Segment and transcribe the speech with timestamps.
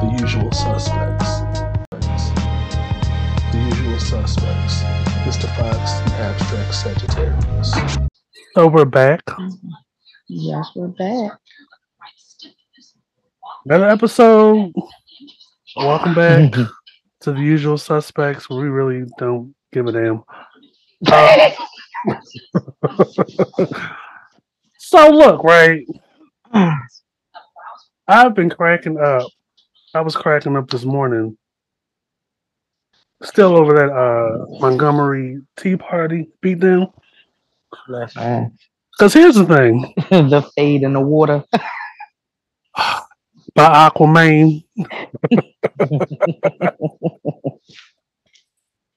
[0.00, 1.40] The usual suspects.
[3.52, 4.82] The usual suspects.
[5.26, 5.46] Mr.
[5.56, 7.98] Fox and Abstract Sagittarius.
[8.54, 9.20] So we're back.
[10.26, 11.38] Yes, we're back.
[13.66, 14.72] Another episode.
[15.76, 16.50] Welcome back
[17.20, 20.24] to the usual suspects where we really don't give a damn.
[21.06, 21.50] Uh,
[24.78, 25.86] so look, right?
[28.08, 29.28] I've been cracking up.
[29.94, 31.36] I was cracking up this morning.
[33.22, 36.92] Still over that uh Montgomery Tea Party beatdown.
[38.16, 38.56] Man.
[38.98, 39.92] Because here's the thing.
[40.10, 41.44] the fade in the water.
[43.54, 44.64] By Aquaman.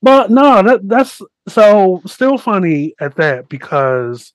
[0.04, 4.34] But no, that that's so still funny at that because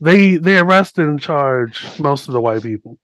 [0.00, 2.96] they they arrested and charged most of the white people.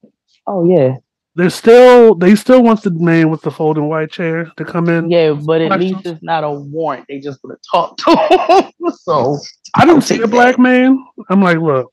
[0.47, 0.99] Oh yeah,
[1.35, 5.11] They're still they still want the man with the folding white chair to come in.
[5.11, 5.95] yeah, but at Questions?
[5.95, 7.07] least it's not a warrant.
[7.09, 8.93] They just want to talk to him.
[8.97, 9.39] so
[9.75, 11.03] I didn't see a black man.
[11.31, 11.89] I'm like, look,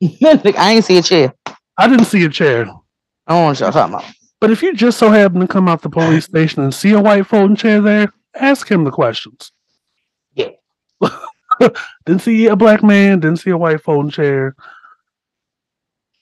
[0.60, 1.34] I ain't see a chair.
[1.78, 2.64] I didn't see a chair.
[2.64, 4.06] I don't know what y'all talking about.
[4.42, 7.00] But if you just so happen to come out the police station and see a
[7.02, 9.54] white folding chair there, ask him the questions.
[10.34, 10.50] Yeah.
[12.06, 14.56] didn't see a black man, didn't see a white folding chair.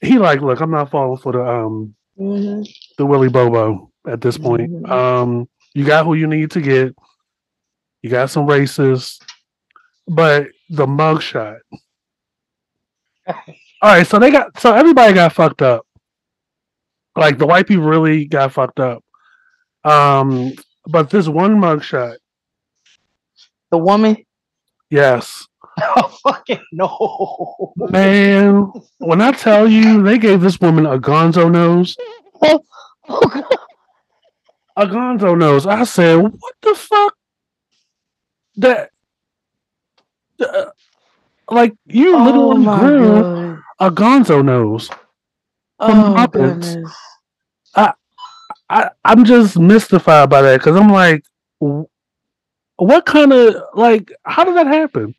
[0.01, 2.63] He like, look, I'm not falling for the um Mm-hmm.
[2.97, 4.71] the Willy Bobo at this point.
[4.71, 4.89] Mhm.
[4.89, 6.95] Um, you got who you need to get.
[8.01, 9.19] You got some racists,
[10.07, 11.59] but the mugshot.
[13.27, 13.35] All
[13.83, 15.85] right, so they got so everybody got fucked up.
[17.15, 19.03] Like the white people really got fucked up.
[19.83, 20.53] Um,
[20.87, 22.17] but this one mugshot,
[23.71, 24.17] The woman.
[24.89, 25.46] yes,
[25.79, 27.73] Oh fucking no.
[27.77, 28.71] man.
[28.99, 31.95] When I tell you, they gave this woman a gonzo nose.
[32.41, 32.61] Oh,
[33.07, 33.43] God.
[34.75, 35.65] a gonzo nose.
[35.65, 37.15] I said, what the fuck?
[38.57, 38.89] That,
[40.39, 40.65] uh,
[41.49, 43.59] like, you Oh, literally grew God.
[43.79, 44.89] a gonzo nose.
[45.79, 46.31] Oh Muppets.
[46.33, 46.97] goodness.
[48.69, 51.23] I, I'm just mystified by that because I'm like,
[52.77, 55.15] what kind of, like, how did that happen?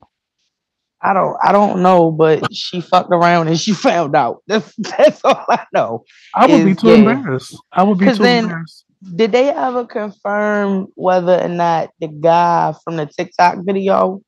[1.00, 4.42] I don't I don't know, but she fucked around and she found out.
[4.46, 6.04] That's that's all I know.
[6.34, 7.56] I would be too embarrassed.
[7.72, 8.84] I would be too then- embarrassed.
[9.14, 14.20] Did they ever confirm whether or not the guy from the TikTok video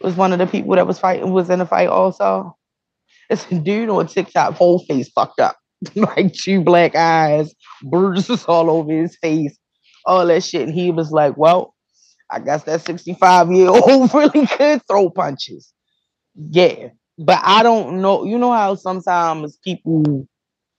[0.00, 2.56] was one of the people that was fighting was in the fight also?
[3.28, 5.56] It's a dude on TikTok, whole face fucked up.
[5.94, 9.58] like two black eyes, bruises all over his face,
[10.06, 10.68] all that shit.
[10.68, 11.74] And he was like, Well,
[12.30, 15.70] I guess that 65 year old really could throw punches.
[16.34, 16.88] Yeah.
[17.18, 18.24] But I don't know.
[18.24, 20.26] You know how sometimes people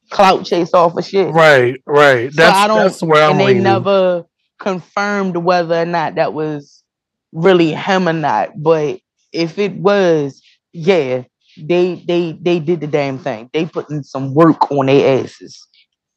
[0.09, 1.33] clout chase off of shit?
[1.33, 2.31] Right, right.
[2.31, 4.25] So That's, I don't, that's where I'm and they never
[4.59, 6.83] confirmed whether or not that was
[7.31, 8.51] really him or not.
[8.61, 8.99] But
[9.31, 11.23] if it was, yeah,
[11.57, 13.49] they they they did the damn thing.
[13.53, 15.67] They put in some work on their asses,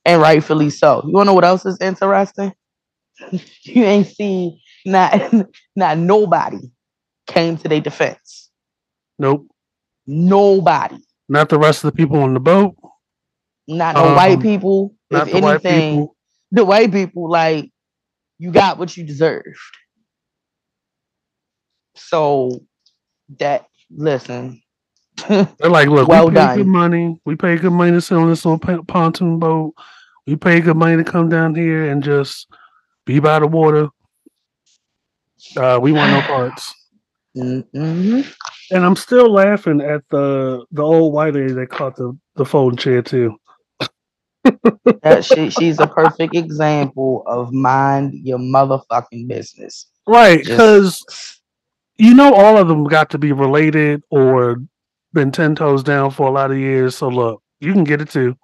[0.05, 1.03] and rightfully so.
[1.07, 2.53] You wanna know what else is interesting?
[3.31, 5.33] you ain't see not
[5.77, 6.59] not nobody
[7.27, 8.46] came to their defense.
[9.19, 9.49] Nope.
[10.06, 12.77] Nobody, Not the rest of the people on the boat.
[13.69, 14.94] not no white Um, people.
[15.10, 16.16] Not if the white anything, people.
[16.53, 17.71] the white people like
[18.38, 19.47] you got what you deserved.
[21.97, 22.60] So
[23.38, 24.62] that listen,
[25.28, 26.59] They're like, look, Well we done.
[26.59, 27.21] good money.
[27.27, 29.75] We pay good money to sit on this little pontoon boat.
[30.27, 32.48] We pay good money to come down here and just
[33.06, 33.88] be by the water.
[35.56, 36.75] Uh, we want no parts.
[37.37, 38.27] Mhm.
[38.71, 42.77] And I'm still laughing at the the old white lady that caught the the folding
[42.78, 43.37] chair too.
[45.03, 49.87] that shit, she's a perfect example of mind your motherfucking business.
[50.06, 51.41] Right, Just- because
[51.99, 54.56] you know all of them got to be related or
[55.12, 56.97] been ten toes down for a lot of years.
[56.97, 58.37] So look, you can get it too.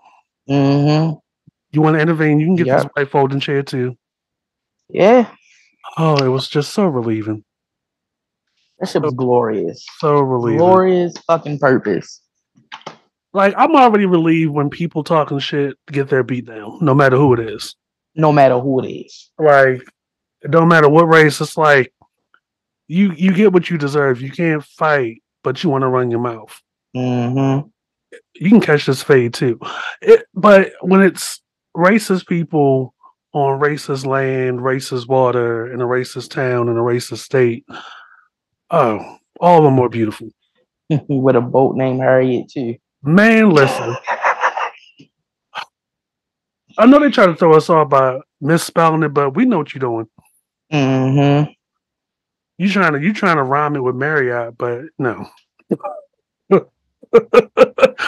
[0.48, 1.10] hmm
[1.72, 2.92] You want to intervene, you can get this Yep.
[2.94, 3.96] white folding chair too.
[4.88, 5.28] Yeah,
[5.98, 7.44] Oh, it was just so relieving.
[8.82, 9.87] That shit was glorious.
[9.99, 10.58] So relieving.
[10.58, 12.20] Glorious fucking purpose.
[13.32, 17.32] Like I'm already relieved when people talking shit get their beat down, no matter who
[17.32, 17.76] it is.
[18.17, 19.31] No matter who it is.
[19.38, 19.82] Like
[20.43, 21.40] it don't matter what race.
[21.40, 21.94] It's like
[22.88, 24.20] you you get what you deserve.
[24.20, 26.61] You can't fight, but you want to run your mouth.
[26.93, 27.61] hmm
[28.35, 29.61] You can catch this fade too.
[30.00, 31.40] It, but when it's
[31.76, 32.94] racist people
[33.32, 37.64] on racist land, racist water, in a racist town, in a racist state,
[38.72, 40.28] oh, all of them more beautiful.
[41.08, 42.76] With a boat named Harriet too.
[43.02, 43.96] Man, listen.
[46.78, 49.74] I know they try to throw us off by misspelling it, but we know what
[49.74, 50.06] you're doing.
[50.72, 51.50] Mm-hmm.
[52.58, 55.28] You trying to you trying to rhyme it with Marriott, but no.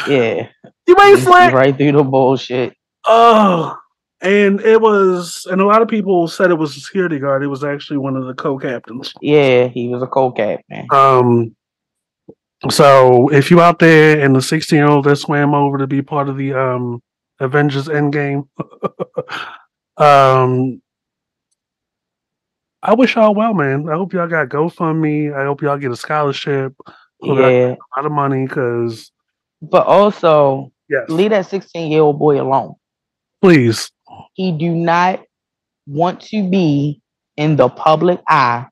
[0.09, 0.49] Yeah.
[0.87, 1.53] You ain't slick.
[1.53, 2.75] Right through the bullshit.
[3.05, 3.77] Oh,
[4.25, 7.43] and it was, and a lot of people said it was a security guard.
[7.43, 9.13] It was actually one of the co-captains.
[9.21, 10.87] Yeah, he was a co-captain.
[10.93, 11.55] Um,
[12.71, 16.01] so if you out there and the 16 year old that swam over to be
[16.03, 17.03] part of the um
[17.41, 18.49] Avengers Endgame,
[19.99, 20.81] um,
[22.83, 23.89] I wish y'all well, man.
[23.89, 25.35] I hope y'all got GoFundMe.
[25.35, 26.75] I hope y'all get a scholarship.
[27.23, 27.75] Hope Yeah.
[27.75, 29.11] a lot of money because
[29.63, 32.75] But also yes, leave that 16 year old boy alone.
[33.43, 33.91] please,
[34.35, 35.23] He do not
[35.87, 37.01] want to be
[37.37, 38.67] in the public eye.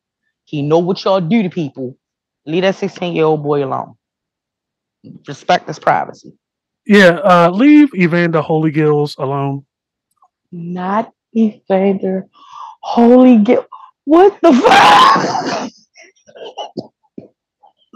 [0.45, 1.97] He know what y'all do to people.
[2.47, 3.95] Leave that 16 year old boy alone.
[5.27, 6.33] Respect his privacy.
[6.87, 7.19] yeah.
[7.25, 9.65] Uh, leave Evander Holy Gills alone.
[10.53, 12.27] Not Evander.
[12.81, 13.67] Holy get
[14.05, 15.71] what the fuck?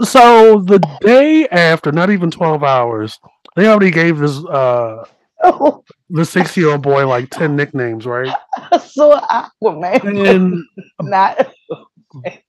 [0.03, 3.19] So the day after, not even 12 hours,
[3.57, 5.05] they already gave this uh
[5.43, 8.35] Oh, the six year old boy like 10 nicknames, right?
[8.87, 10.29] so Aquaman.
[10.29, 10.65] And
[11.03, 11.49] Not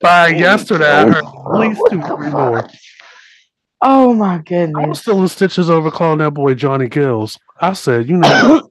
[0.00, 2.68] by yesterday, I heard at least two, three more.
[3.82, 5.00] Oh my I was goodness.
[5.00, 7.38] still in stitches over calling that boy Johnny Gills.
[7.60, 8.70] I said, you know,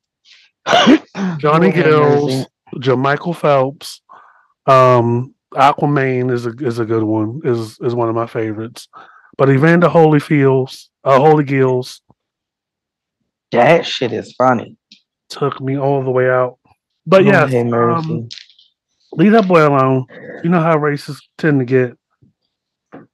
[1.37, 2.47] Johnny Gills, mercy.
[2.77, 4.01] Jermichael Phelps,
[4.65, 7.41] um, Aquaman is a is a good one.
[7.43, 8.87] is is one of my favorites.
[9.37, 12.01] But Evander Holyfields, uh, Holy Gills
[13.51, 14.75] That shit is funny.
[15.29, 16.57] took me all the way out.
[17.05, 18.27] But yes, um,
[19.13, 20.05] leave that boy alone.
[20.43, 21.97] You know how racists tend to get.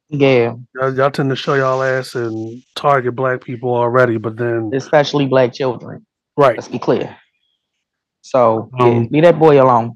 [0.09, 4.71] yeah, Y'all, y'all tend to show y'all ass and target black people already, but then
[4.73, 6.05] especially black children.
[6.37, 6.55] right.
[6.55, 7.15] Let's be clear.
[8.21, 9.95] So yeah, Um, leave that boy alone.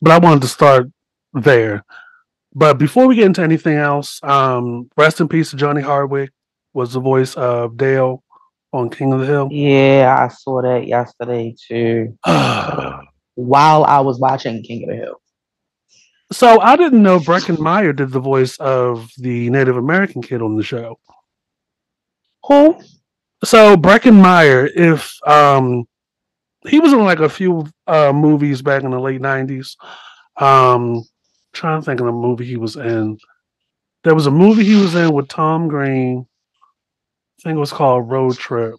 [0.00, 0.88] But I wanted to start
[1.32, 1.84] there.
[2.54, 6.30] But before we get into anything else, um, rest in peace to Johnny Hardwick
[6.74, 8.22] was the voice of Dale
[8.72, 9.48] on King of the Hill.
[9.50, 12.16] Yeah, I saw that yesterday too.
[13.34, 15.20] While I was watching King of the Hill.
[16.32, 20.56] so I didn't know Breckin Meyer did the voice of the Native American kid on
[20.56, 20.98] the show.
[22.44, 22.78] Who?
[23.44, 25.84] So Breckin Meyer, if um
[26.66, 29.76] he was in like a few uh movies back in the late nineties.
[30.38, 31.02] Um
[31.52, 33.18] trying to think of the movie he was in.
[34.04, 36.26] There was a movie he was in with Tom Green.
[37.42, 38.76] Think it was called Road Trip.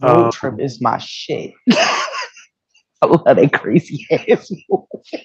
[0.00, 1.52] Road Um, Trip is my shit.
[1.70, 5.24] I love that crazy ass movie.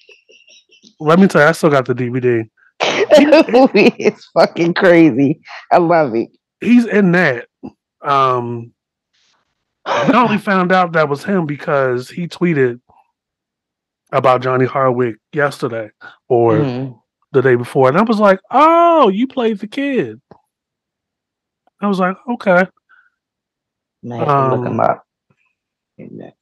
[1.00, 2.48] Let me tell you, I still got the DVD.
[2.80, 5.42] that movie is fucking crazy.
[5.72, 6.30] I love it.
[6.60, 7.48] He's in that.
[8.04, 8.74] Um
[9.86, 12.80] I only found out that was him because he tweeted
[14.12, 15.90] about Johnny Hardwick yesterday
[16.30, 17.00] or Mhm.
[17.32, 20.22] the day before, and I was like, "Oh, you played the kid."
[21.86, 22.66] I was like, "Okay,"
[24.04, 25.06] Man, I can look Um, him up.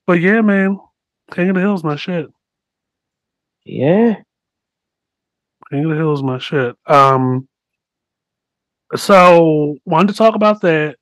[0.08, 0.80] but yeah, man,
[1.32, 2.28] King of the Hill's my shit.
[3.66, 4.16] Yeah.
[5.70, 6.76] King of the Hill's my shit.
[6.88, 7.48] Um,
[8.96, 10.98] so wanted to talk about that.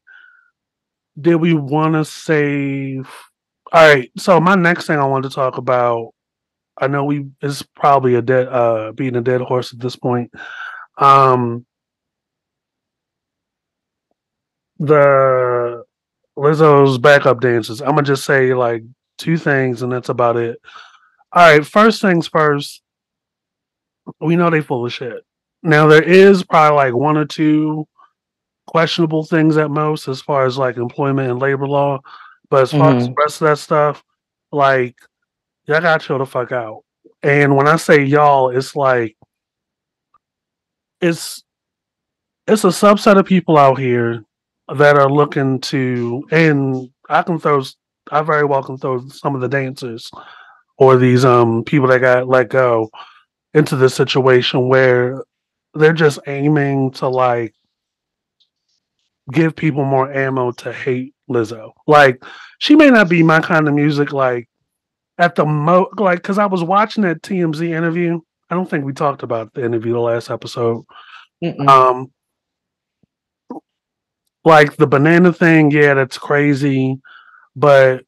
[1.20, 3.10] Did we want to save?
[3.72, 4.12] All right.
[4.18, 6.14] So my next thing I wanted to talk about,
[6.78, 10.32] I know we is probably a dead, uh, being a dead horse at this point.
[10.98, 11.66] Um,
[14.80, 15.84] the
[16.38, 17.82] Lizzo's backup dances.
[17.82, 18.84] I'm gonna just say like
[19.18, 20.60] two things, and that's about it.
[21.32, 21.66] All right.
[21.66, 22.82] First things first.
[24.20, 25.24] We know they full of shit.
[25.62, 27.88] Now there is probably like one or two
[28.66, 32.00] questionable things at most as far as like employment and labor law.
[32.50, 33.14] But as far as mm-hmm.
[33.14, 34.04] the rest of that stuff,
[34.52, 34.96] like
[35.68, 36.84] y'all got to chill the fuck out.
[37.22, 39.18] And when I say y'all, it's like
[41.02, 41.44] it's
[42.48, 44.24] it's a subset of people out here
[44.78, 47.64] that are looking to and I can throw
[48.12, 50.10] I very well can throw some of the dancers
[50.78, 52.90] or these um people that got let go
[53.54, 55.24] into this situation where
[55.74, 57.54] they're just aiming to like
[59.32, 61.72] give people more ammo to hate Lizzo.
[61.88, 62.24] Like
[62.60, 64.48] she may not be my kind of music like
[65.18, 68.20] at the mo like cuz I was watching that TMZ interview.
[68.50, 70.84] I don't think we talked about the interview the last episode.
[71.44, 71.68] Mm-mm.
[71.68, 72.12] Um
[74.46, 77.00] like the banana thing, yeah, that's crazy,
[77.56, 78.04] but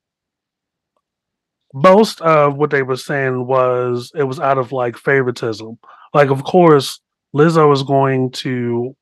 [1.74, 5.78] most of what they were saying was it was out of like favoritism.
[6.14, 7.00] Like, of course,
[7.36, 8.96] Lizzo is going to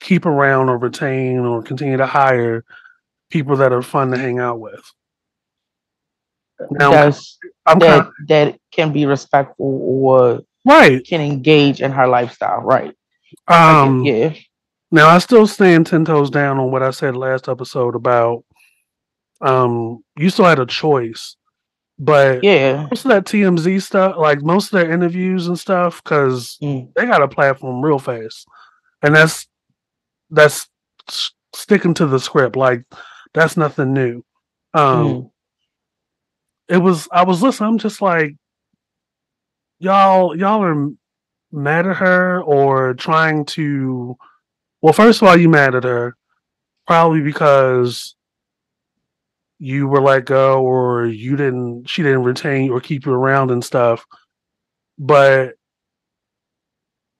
[0.00, 2.64] keep around or retain or continue to hire
[3.30, 4.82] people that are fun to hang out with.
[6.70, 11.04] Now, that's I'm that kind that can be respectful or right.
[11.04, 12.60] can engage in her lifestyle.
[12.60, 12.94] Right.
[13.48, 14.34] Um, yeah.
[14.92, 18.44] Now I still stand ten toes down on what I said last episode about
[19.40, 21.36] um you still had a choice,
[21.98, 22.86] but Yeah.
[22.90, 26.92] most of that TMZ stuff, like most of their interviews and stuff, because Mm.
[26.94, 28.46] they got a platform real fast,
[29.02, 29.48] and that's
[30.30, 30.68] that's
[31.54, 32.54] sticking to the script.
[32.54, 32.84] Like
[33.32, 34.22] that's nothing new.
[34.74, 35.30] Um, Mm.
[36.68, 37.70] it was I was listening.
[37.70, 38.36] I'm just like,
[39.78, 40.90] y'all y'all are
[41.50, 44.18] mad at her or trying to.
[44.82, 46.16] Well, first of all, you mad at her
[46.86, 48.16] probably because
[49.58, 53.64] you were let go or you didn't she didn't retain or keep you around and
[53.64, 54.04] stuff.
[54.98, 55.54] But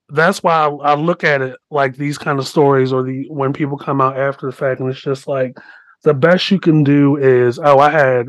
[0.09, 3.53] that's why I, I look at it like these kind of stories or the when
[3.53, 5.57] people come out after the fact and it's just like
[6.03, 8.27] the best you can do is oh I had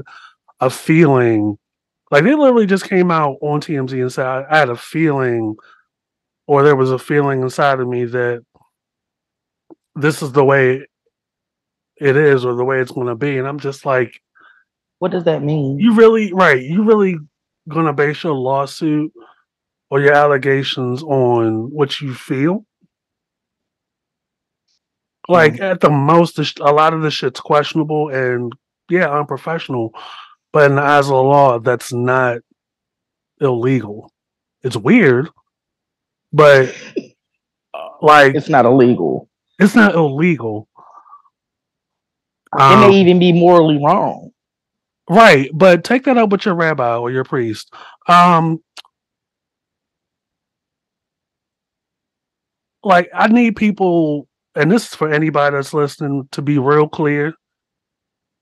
[0.61, 1.57] a feeling
[2.11, 5.55] like they literally just came out on TMZ and said I, I had a feeling
[6.47, 8.45] or there was a feeling inside of me that
[9.95, 10.85] this is the way
[11.97, 14.21] it is or the way it's going to be and I'm just like
[14.99, 15.79] What does that mean?
[15.79, 17.17] you really right you really
[17.69, 19.11] going to base your lawsuit
[19.89, 22.65] or your allegations on what you feel
[25.29, 28.51] like at the most a lot of this shit's questionable and
[28.89, 29.91] yeah unprofessional
[30.51, 32.39] but in the eyes of the law that's not
[33.39, 34.11] illegal
[34.63, 35.29] it's weird
[36.33, 36.75] but
[37.75, 39.29] uh, like it's not illegal.
[39.63, 40.67] It's not illegal
[42.55, 44.31] it Um, may even be morally wrong.
[45.09, 47.73] Right, but take that up with your rabbi or your priest.
[48.07, 48.61] Um
[52.83, 57.33] like I need people and this is for anybody that's listening to be real clear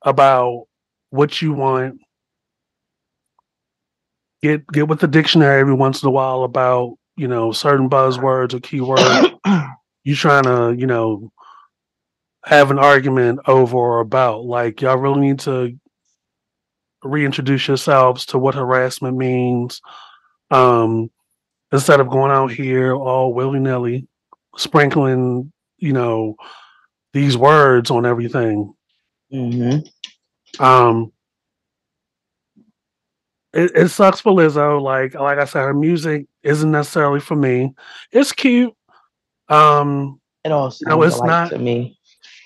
[0.04, 0.66] about
[1.10, 2.00] what you want.
[4.44, 8.54] Get get with the dictionary every once in a while about, you know, certain buzzwords
[8.54, 9.32] or keywords
[10.04, 11.32] you trying to, you know,
[12.44, 14.46] have an argument over or about.
[14.46, 15.78] Like y'all really need to
[17.04, 19.82] reintroduce yourselves to what harassment means.
[20.50, 21.10] Um,
[21.72, 24.08] instead of going out here all willy nilly,
[24.58, 26.36] sprinkling, you know,
[27.14, 28.74] these words on everything.
[29.32, 29.78] hmm
[30.60, 31.12] Um,
[33.54, 34.82] it, it sucks for Lizzo.
[34.82, 37.74] Like, like I said, her music isn't necessarily for me.
[38.12, 38.74] It's cute.
[39.52, 41.50] Um, It all sounds No, it's alike not.
[41.52, 41.98] to me.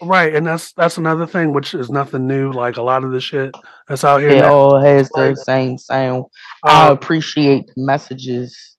[0.01, 2.51] right, and that's that's another thing, which is nothing new.
[2.51, 3.55] Like a lot of the shit
[3.87, 4.29] that's out here.
[4.31, 4.53] It now.
[4.53, 6.25] all has the same sound.
[6.63, 8.77] I Uh, appreciate the messages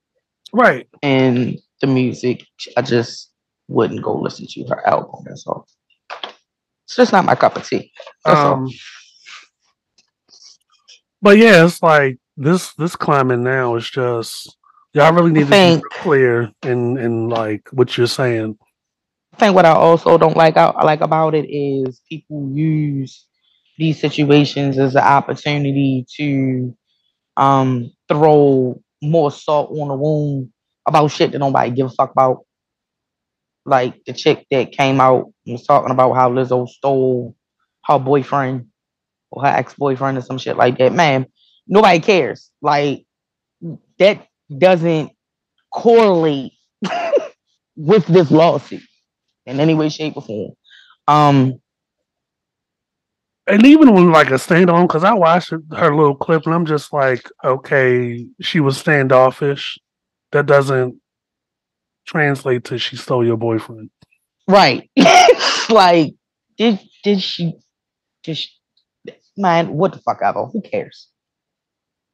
[0.52, 0.86] right.
[1.02, 2.44] and the music.
[2.76, 3.30] I just
[3.68, 5.24] wouldn't go listen to her album.
[5.26, 5.66] That's all.
[6.84, 7.92] It's just not my cup of tea.
[8.24, 8.52] That's all.
[8.54, 8.68] Um,
[11.22, 14.56] but yeah, it's like this this climate now is just
[14.92, 18.58] y'all really need to be clear in in like what you're saying.
[19.34, 23.26] I think what I also don't like I like about it is people use
[23.78, 26.76] these situations as an opportunity to
[27.36, 30.50] um throw more salt on the wound
[30.86, 32.44] about shit that nobody give a fuck about.
[33.64, 37.34] Like the chick that came out and was talking about how Lizzo stole
[37.84, 38.68] her boyfriend
[39.30, 40.92] or her ex-boyfriend or some shit like that.
[40.92, 41.26] Man,
[41.66, 42.50] nobody cares.
[42.62, 43.04] Like
[43.98, 44.26] that
[44.56, 45.12] doesn't
[45.72, 46.52] correlate
[47.76, 48.82] with this lawsuit
[49.46, 50.52] in any way, shape, or form.
[51.08, 51.60] Um,
[53.46, 56.66] And even when like a standalone, because I watched her, her little clip and I'm
[56.66, 59.78] just like, okay, she was standoffish.
[60.32, 61.00] That doesn't
[62.06, 63.90] translate to she stole your boyfriend.
[64.48, 64.90] right.
[65.70, 66.14] like,
[66.58, 67.54] did did she
[68.24, 68.48] she,
[69.36, 70.46] man, what the fuck ever?
[70.46, 71.08] Who cares?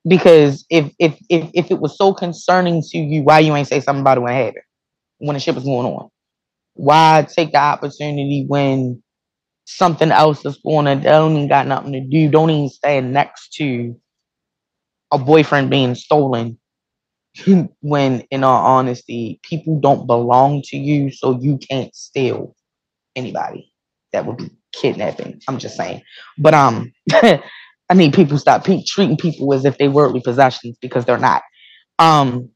[0.06, 3.80] Because if if if if it was so concerning to you, why you ain't say
[3.80, 4.64] something about it when it happened?
[5.18, 6.10] When the shit was going on?
[6.74, 9.02] Why take the opportunity when
[9.66, 13.54] something else is going on don't even got nothing to do, don't even stand next
[13.54, 13.96] to
[15.12, 16.58] a boyfriend being stolen
[17.80, 22.54] when in all honesty, people don't belong to you, so you can't steal
[23.16, 23.72] anybody.
[24.12, 25.40] That would be kidnapping.
[25.48, 26.02] I'm just saying.
[26.38, 26.92] But um
[27.92, 31.18] I need people to stop pe- treating people as if they worldly possessions because they're
[31.18, 31.42] not.
[31.98, 32.48] Um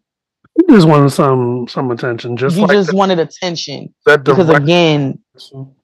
[0.57, 4.49] You just wanted some some attention, just you like just that, wanted attention that because
[4.49, 5.19] again,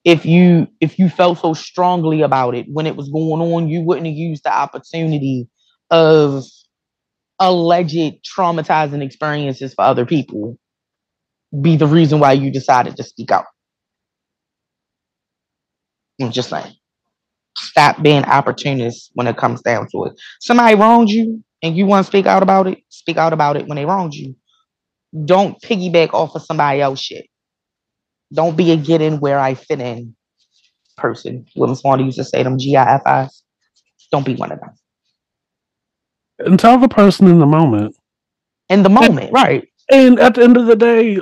[0.03, 3.81] if you if you felt so strongly about it when it was going on, you
[3.81, 5.47] wouldn't have used the opportunity
[5.91, 6.43] of
[7.39, 10.57] alleged traumatizing experiences for other people
[11.61, 13.45] be the reason why you decided to speak out.
[16.19, 16.73] I'm just saying.
[17.55, 20.13] Stop being opportunists when it comes down to it.
[20.39, 23.67] Somebody wronged you and you want to speak out about it, speak out about it
[23.67, 24.35] when they wronged you.
[25.25, 27.27] Don't piggyback off of somebody else shit.
[28.33, 30.15] Don't be a get in where I fit in
[30.97, 31.45] person.
[31.55, 33.41] William Swan used to say them GIFIs.
[34.11, 34.71] Don't be one of them.
[36.39, 37.95] And tell the person in the moment.
[38.69, 39.67] In the moment, right.
[39.91, 41.19] And at the end of the day,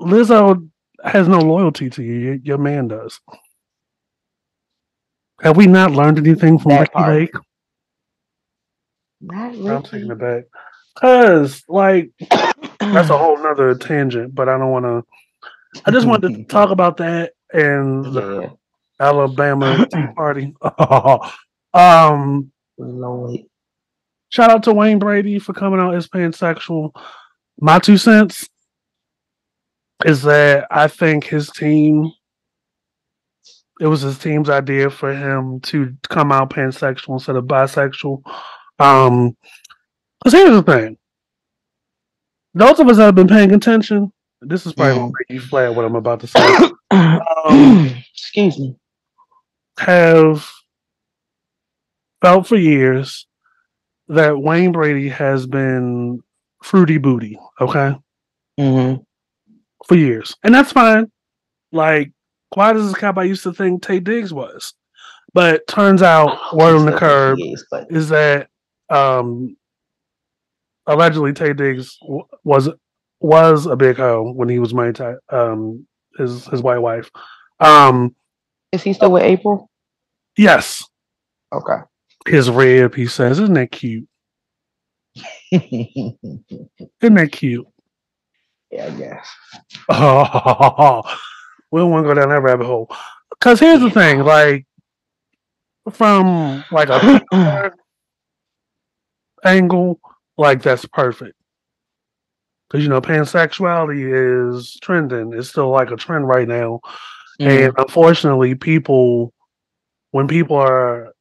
[0.00, 0.68] Lizzo
[1.04, 2.40] has no loyalty to you.
[2.42, 3.20] Your man does.
[5.42, 7.08] Have we not learned anything from That Ricky part.
[7.08, 7.34] Lake?
[9.20, 10.10] Not I'm taking really.
[10.10, 10.44] it back.
[10.98, 12.10] Cause like
[12.80, 15.82] that's a whole nother tangent, but I don't want to.
[15.84, 18.50] I just wanted to talk about that and the Yeah,
[19.00, 20.54] Alabama Tea Party.
[21.74, 23.40] um, Lord.
[24.30, 26.92] shout out to Wayne Brady for coming out as pansexual.
[27.60, 28.48] My two cents
[30.06, 32.10] is that I think his team.
[33.80, 38.22] It was his team's idea for him to come out pansexual instead of bisexual.
[38.78, 39.36] Um,
[40.18, 40.96] because here's the thing:
[42.54, 45.74] those of us that have been paying attention, this is probably gonna make you flat
[45.74, 46.70] what I'm about to say.
[47.48, 48.76] Um, Excuse me.
[49.78, 50.48] have
[52.22, 53.26] felt for years
[54.08, 56.22] that Wayne Brady has been
[56.62, 57.96] fruity booty, okay,
[58.58, 58.94] hmm
[59.86, 61.10] for years, and that's fine.
[61.72, 62.12] Like,
[62.54, 64.74] why does this cop I used to think Taye Diggs was?
[65.32, 67.38] But turns out, word on the curb
[67.70, 68.48] but is that
[68.88, 69.56] um
[70.86, 72.68] allegedly Taye Diggs w- was
[73.20, 75.86] was a big hoe when he was married to um
[76.16, 77.10] his his white wife.
[77.60, 78.14] Um,
[78.72, 79.70] is he still with April?
[80.36, 80.84] yes,
[81.52, 81.78] Okay.
[82.26, 82.94] his rib.
[82.94, 84.06] He says, "Isn't that cute?
[85.50, 86.18] Isn't
[87.00, 87.66] that cute?"
[88.70, 89.28] yeah, I guess.
[89.88, 91.02] Oh,
[91.76, 92.90] we don't want to go down that rabbit hole.
[93.28, 94.64] Because here's the thing, like
[95.92, 97.70] from like a
[99.44, 100.00] angle,
[100.38, 101.36] like that's perfect.
[102.66, 105.34] Because you know, pansexuality is trending.
[105.34, 106.80] It's still like a trend right now,
[107.40, 107.66] Mhm.
[107.66, 109.34] and unfortunately, people
[110.12, 111.12] when people are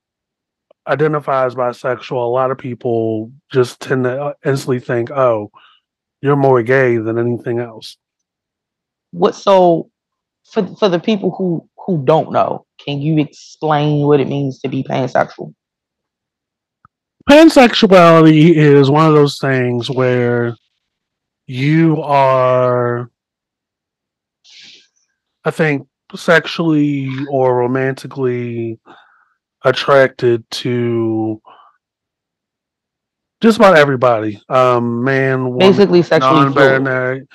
[0.87, 5.51] identified as bisexual, a lot of people just tend to instantly think, "Oh,
[6.21, 7.97] you're more gay than anything else."
[9.11, 9.89] What so
[10.45, 14.67] for for the people who who don't know, can you explain what it means to
[14.69, 15.53] be pansexual?
[17.29, 20.55] pansexuality is one of those things where
[21.47, 23.09] you are
[25.43, 28.79] i think sexually or romantically
[29.63, 31.41] attracted to
[33.41, 34.41] just about everybody.
[34.47, 37.27] Um man woman Basically sexually non-binary.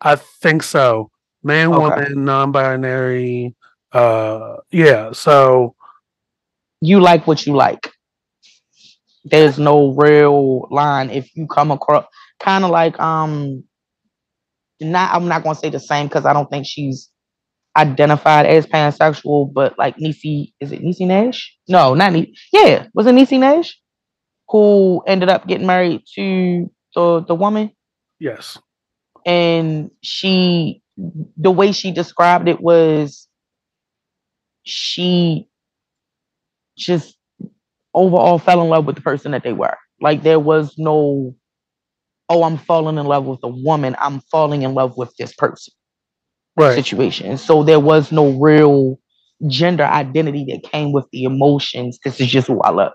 [0.00, 1.10] i think so
[1.46, 1.78] man Okay.
[1.78, 3.54] woman non-binary
[3.92, 5.74] uh yeah so
[6.80, 7.92] You like what you like.
[9.24, 12.06] There's no real line if you come across
[12.40, 13.64] kind of like um
[14.80, 17.10] not I'm not gonna say the same because I don't think she's
[17.76, 21.56] identified as pansexual, but like Niecy, is it Niecy Nash?
[21.68, 22.34] No, not Niecy.
[22.52, 23.78] Yeah, was it Niecy Nash
[24.48, 27.72] who ended up getting married to the the woman?
[28.18, 28.58] yes
[29.26, 33.28] and she the way she described it was
[34.62, 35.48] she
[36.76, 37.16] just
[37.94, 39.76] overall fell in love with the person that they were.
[40.00, 41.34] Like there was no
[42.28, 43.96] oh i'm falling in love with a woman.
[43.98, 45.72] I'm falling in love with this person.
[46.56, 46.74] Right.
[46.74, 47.36] Situation.
[47.38, 48.98] So there was no real
[49.46, 51.98] gender identity that came with the emotions.
[52.04, 52.92] This is just who i love.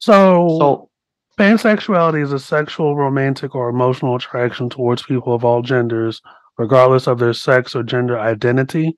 [0.00, 0.90] So so
[1.38, 6.22] Pansexuality is a sexual, romantic, or emotional attraction towards people of all genders,
[6.58, 8.96] regardless of their sex or gender identity.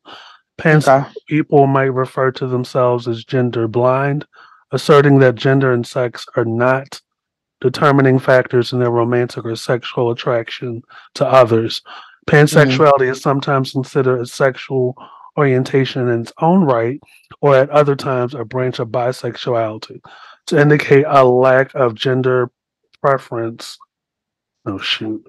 [0.58, 1.14] Pansexual okay.
[1.28, 4.26] people might refer to themselves as gender blind,
[4.72, 7.00] asserting that gender and sex are not
[7.60, 10.82] determining factors in their romantic or sexual attraction
[11.14, 11.80] to others.
[11.80, 12.36] Mm-hmm.
[12.36, 14.96] Pansexuality is sometimes considered a sexual
[15.36, 17.00] orientation in its own right,
[17.40, 20.00] or at other times a branch of bisexuality
[20.46, 22.50] to indicate a lack of gender
[23.00, 23.78] preference.
[24.66, 25.24] Oh shoot.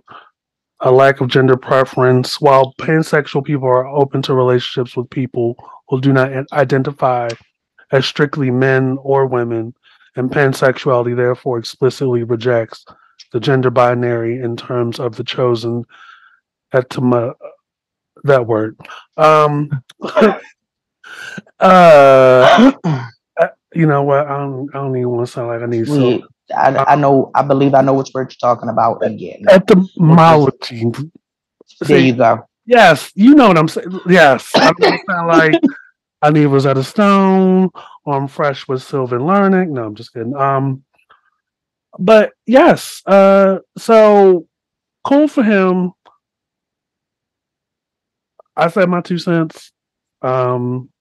[0.82, 2.40] A lack of gender preference.
[2.40, 5.56] While pansexual people are open to relationships with people
[5.90, 7.30] who do not identify
[7.92, 9.74] as strictly men or women,
[10.16, 12.86] and pansexuality therefore explicitly rejects
[13.32, 15.86] the gender binary in terms of the chosen
[16.72, 18.78] that word.
[19.18, 19.70] Um
[21.60, 22.72] uh
[23.74, 24.28] you know what?
[24.28, 24.70] I don't.
[24.74, 26.24] I don't even want to sound like I need so
[26.56, 30.86] I, I know i believe i know which word you're talking about again etymology.
[31.82, 34.00] there you go Yes, you know what I'm saying.
[34.08, 35.60] Yes, I'm gonna sound like
[36.22, 37.72] I need Rosetta Stone,
[38.06, 39.74] or I'm fresh with Sylvan Learning.
[39.74, 40.36] No, I'm just kidding.
[40.36, 40.84] Um,
[41.98, 44.46] but yes, uh, so
[45.04, 45.94] cool for him.
[48.56, 49.72] I said my two cents.
[50.22, 50.92] Um,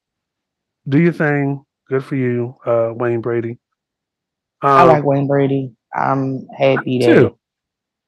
[0.89, 1.67] do your thing.
[1.91, 3.59] Good for you, uh, Wayne Brady.
[4.63, 5.73] Um, I like Wayne Brady.
[5.95, 7.39] I'm happy that too.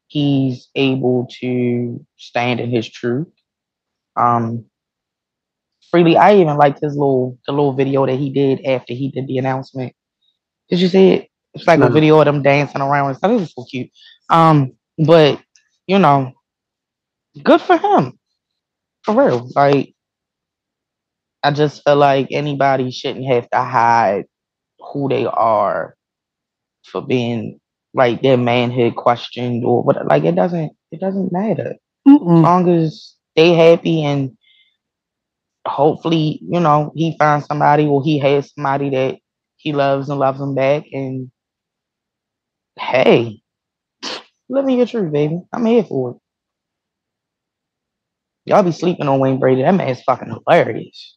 [0.09, 3.29] he's able to stand in his truth.
[4.17, 4.67] Um,
[5.91, 9.27] freely, I even liked his little the little video that he did after he did
[9.27, 9.95] the announcement.
[10.69, 11.29] Did you see it?
[11.55, 11.87] It's like no.
[11.87, 13.31] a video of them dancing around and stuff.
[13.31, 13.91] It was so cute.
[14.29, 15.41] Um, but
[15.87, 16.33] you know,
[17.43, 18.19] good for him.
[19.03, 19.51] For real.
[19.55, 19.95] Like
[21.43, 24.27] I just feel like anybody shouldn't have to hide
[24.79, 25.97] who they are
[26.91, 27.61] for being
[27.95, 31.75] like their manhood questioned or what like it doesn't it doesn't matter.
[32.07, 32.39] Mm-mm.
[32.39, 34.37] As long as they happy and
[35.67, 39.17] hopefully, you know, he finds somebody or he has somebody that
[39.57, 41.31] he loves and loves him back and
[42.79, 43.41] hey,
[44.49, 45.41] let me get truth, baby.
[45.53, 46.17] I'm here for it.
[48.47, 49.63] Y'all be sleeping on Wayne Brady.
[49.63, 51.17] That man's fucking hilarious.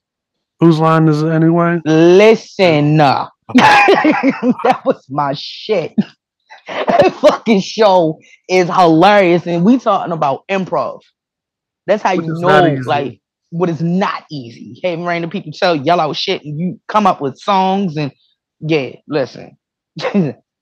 [0.59, 1.81] Whose line is it anyway?
[1.86, 5.93] Listen, uh, that was my shit.
[6.67, 11.01] that fucking show is hilarious, and we talking about improv.
[11.86, 14.79] That's how Which you know, like, what is not easy.
[14.84, 18.12] Having random people tell yellow shit, and you come up with songs, and
[18.62, 19.58] yeah, listen,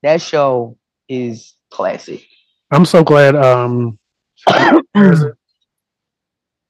[0.04, 2.24] that show is classic.
[2.72, 3.36] I'm so glad.
[3.36, 4.00] Um,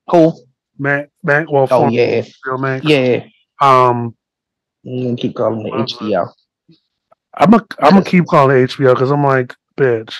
[0.08, 0.34] Who?
[0.78, 2.24] Mac, Mac, well, oh yeah,
[2.58, 2.84] Max.
[2.84, 3.24] yeah.
[3.62, 4.16] Um,
[4.86, 6.32] I'm gonna keep calling it HBO.
[7.36, 10.16] I'm gonna I'm gonna keep calling it HBO because I'm like, bitch,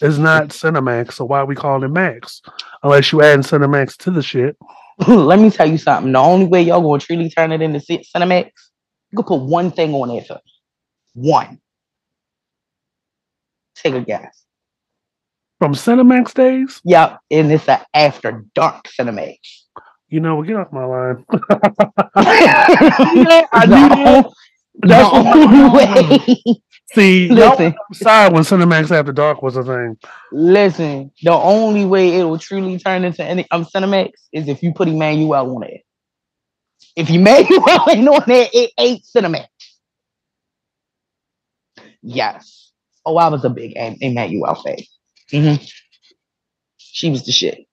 [0.00, 2.42] it's not Cinemax, so why are we calling it Max?
[2.82, 4.56] Unless you add Cinemax to the shit.
[5.06, 6.12] Let me tell you something.
[6.12, 8.50] The only way y'all gonna truly turn it into Cinemax,
[9.10, 10.40] you could put one thing on there for
[11.14, 11.60] one.
[13.74, 14.44] Take a guess.
[15.58, 16.80] From Cinemax days?
[16.84, 19.38] Yep, and it's an after dark Cinemax.
[20.08, 21.24] You know, get off my line.
[21.30, 21.46] yeah,
[23.52, 24.30] I knew
[24.80, 26.62] That's no, the only way.
[26.94, 29.98] See, listen, side when Cinemax After Dark was a thing.
[30.32, 34.72] Listen, the only way it will truly turn into any um Cinemax is if you
[34.72, 35.82] put Emmanuelle on it.
[36.96, 39.46] If Emmanuelle ain't on there, it ain't Cinemax.
[42.02, 42.72] Yes.
[43.04, 44.78] Oh, I was a big Emmanuelle fan.
[45.32, 45.64] Mm-hmm.
[46.78, 47.66] She was the shit.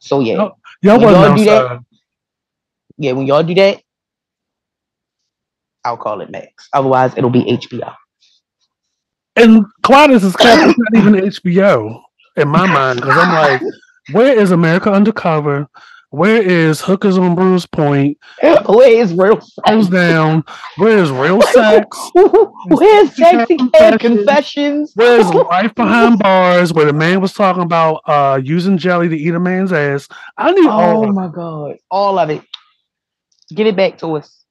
[0.00, 1.80] So yeah, y'all, y'all, y'all do that.
[2.98, 3.80] Yeah, when y'all do that,
[5.84, 6.68] I'll call it Max.
[6.72, 7.94] Otherwise, it'll be HBO.
[9.36, 12.02] And Claudius is not even HBO
[12.36, 13.62] in my mind because I'm like,
[14.12, 15.68] where is America Undercover?
[16.10, 18.18] Where is Hookers on Bruce Point?
[18.66, 19.86] Where is real sex?
[19.86, 20.44] down?
[20.76, 21.96] Where is real sex?
[22.66, 24.00] Where's sexy confessions?
[24.00, 24.92] confessions?
[24.96, 26.72] Where's life behind bars?
[26.72, 30.08] Where the man was talking about uh, using jelly to eat a man's ass?
[30.36, 31.06] I need oh all.
[31.06, 32.42] Oh my god, all of it.
[33.54, 34.44] Give it back to us.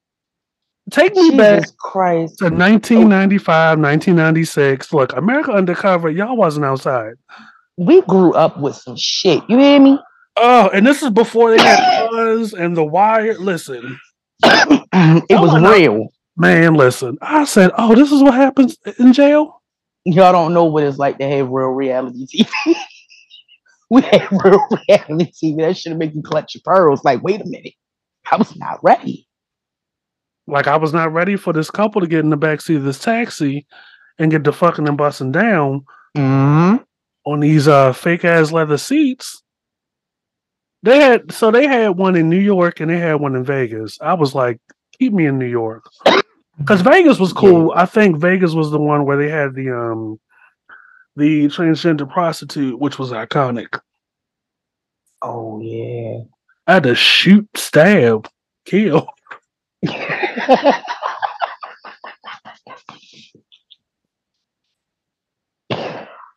[0.91, 2.39] Take me Jesus back Christ.
[2.39, 4.93] to 1995, 1996.
[4.93, 7.13] Look, America Undercover, y'all wasn't outside.
[7.77, 9.43] We grew up with some shit.
[9.49, 9.99] You hear me?
[10.35, 13.37] Oh, and this is before they had Buzz and The Wire.
[13.37, 13.99] Listen,
[14.43, 16.09] it was real.
[16.37, 17.17] Man, listen.
[17.21, 19.61] I said, oh, this is what happens in jail.
[20.05, 22.49] Y'all don't know what it's like to have real reality TV.
[23.89, 25.57] we had real reality TV.
[25.57, 27.03] That should make you clutch your pearls.
[27.03, 27.73] Like, wait a minute,
[28.31, 29.27] I was not ready.
[30.47, 32.99] Like, I was not ready for this couple to get in the backseat of this
[32.99, 33.67] taxi
[34.17, 35.85] and get the fucking and busting down
[36.17, 36.77] mm-hmm.
[37.25, 39.43] on these uh fake ass leather seats
[40.83, 43.99] they had so they had one in New York and they had one in Vegas.
[44.01, 44.59] I was like,
[44.97, 45.85] keep me in New York.
[46.57, 47.71] Because Vegas was cool.
[47.73, 50.19] I think Vegas was the one where they had the um
[51.15, 53.79] the transgender prostitute, which was iconic.
[55.21, 56.19] Oh yeah.
[56.67, 58.27] I had to shoot, stab,
[58.65, 59.07] kill.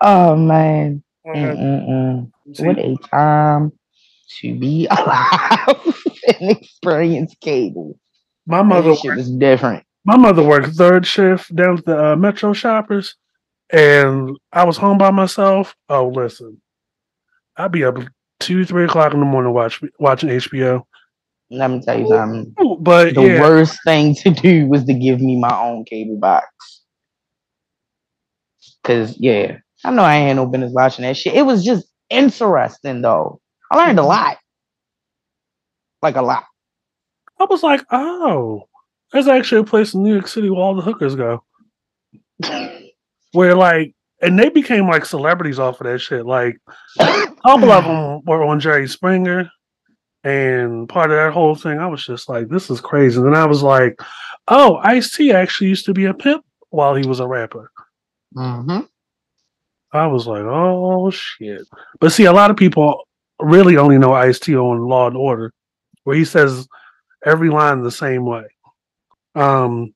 [0.00, 1.02] oh man.
[1.24, 3.72] What a time
[4.40, 5.76] to be alive
[6.40, 7.98] and experience cable.
[8.46, 9.84] My mother shit was different.
[10.04, 13.14] My mother worked third shift down at the uh, Metro Shoppers,
[13.70, 15.76] and I was home by myself.
[15.88, 16.60] Oh, listen,
[17.56, 17.98] I'd be up
[18.40, 20.82] two, three o'clock in the morning watch watching HBO.
[21.50, 22.54] Let me tell you something.
[22.80, 23.40] But the yeah.
[23.40, 26.46] worst thing to do was to give me my own cable box.
[28.84, 31.34] Cause yeah, I know I ain't no business watching that shit.
[31.34, 33.41] It was just interesting though.
[33.72, 34.36] I learned a lot.
[36.02, 36.44] Like a lot.
[37.40, 38.68] I was like, oh,
[39.12, 41.42] there's actually a place in New York City where all the hookers go.
[43.32, 46.26] where like, and they became like celebrities off of that shit.
[46.26, 46.58] Like,
[47.00, 49.50] a couple of them were on Jerry Springer,
[50.22, 53.16] and part of that whole thing, I was just like, this is crazy.
[53.16, 53.98] And then I was like,
[54.48, 57.72] oh, Ice T actually used to be a pimp while he was a rapper.
[58.36, 58.80] Mm-hmm.
[59.92, 61.66] I was like, oh shit.
[62.00, 63.08] But see, a lot of people
[63.42, 65.52] really only know Ice T on Law and Order,
[66.04, 66.66] where he says
[67.24, 68.44] every line the same way.
[69.34, 69.94] Um,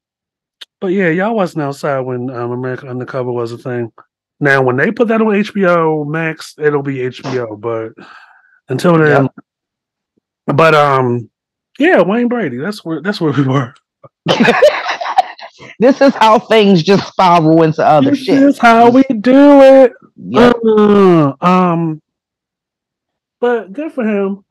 [0.81, 3.93] but yeah, y'all wasn't outside when um, America Undercover was a thing.
[4.39, 7.59] Now, when they put that on HBO Max, it'll be HBO.
[7.59, 7.93] But
[8.69, 9.29] until then,
[10.47, 11.31] but um,
[11.79, 12.59] yeah, Wayne Brady.
[12.59, 13.75] That's where that's where we were.
[15.79, 18.41] this is how things just spiral into other This shit.
[18.41, 19.93] This is how we do it.
[20.17, 20.57] Yep.
[20.65, 22.03] Uh, um,
[23.47, 24.45] but good for him.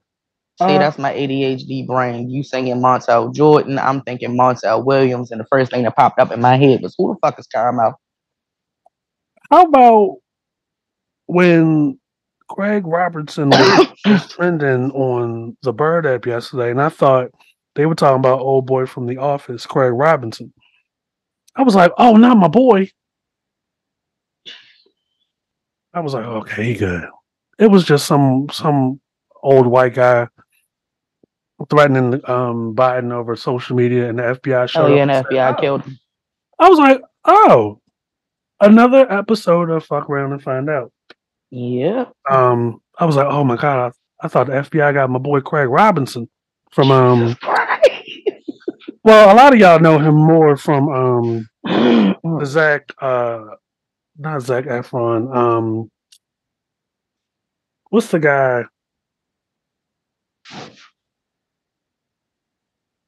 [0.62, 2.30] See, Uh, that's my ADHD brain.
[2.30, 6.32] You singing Montel Jordan, I'm thinking Montel Williams, and the first thing that popped up
[6.32, 8.00] in my head was who the fuck is Caramel?
[9.52, 10.18] How about
[11.28, 12.00] when
[12.50, 13.88] Craig Robertson was
[14.30, 17.32] trending on the Bird app yesterday, and I thought
[17.76, 20.54] they were talking about old boy from The Office, Craig Robinson.
[21.56, 22.90] I was like, oh, not my boy.
[25.94, 27.06] I was like, okay, he good.
[27.58, 29.00] It was just some some
[29.44, 30.28] old white guy
[31.70, 35.36] threatening um Biden over social media, and the FBI showed Oh yeah, and and said,
[35.36, 36.00] FBI "Oh." killed him.
[36.60, 37.82] I was like, oh,
[38.62, 40.92] another episode of Fuck Around and Find Out.
[41.52, 42.06] Yeah.
[42.30, 43.92] Um, I was like, oh my god,
[44.22, 46.30] I, I thought the FBI got my boy Craig Robinson
[46.72, 47.38] from um.
[49.04, 51.48] Well, a lot of y'all know him more from um
[52.46, 53.42] Zach uh
[54.18, 55.92] not Zac Efron um
[57.96, 58.66] what's the guy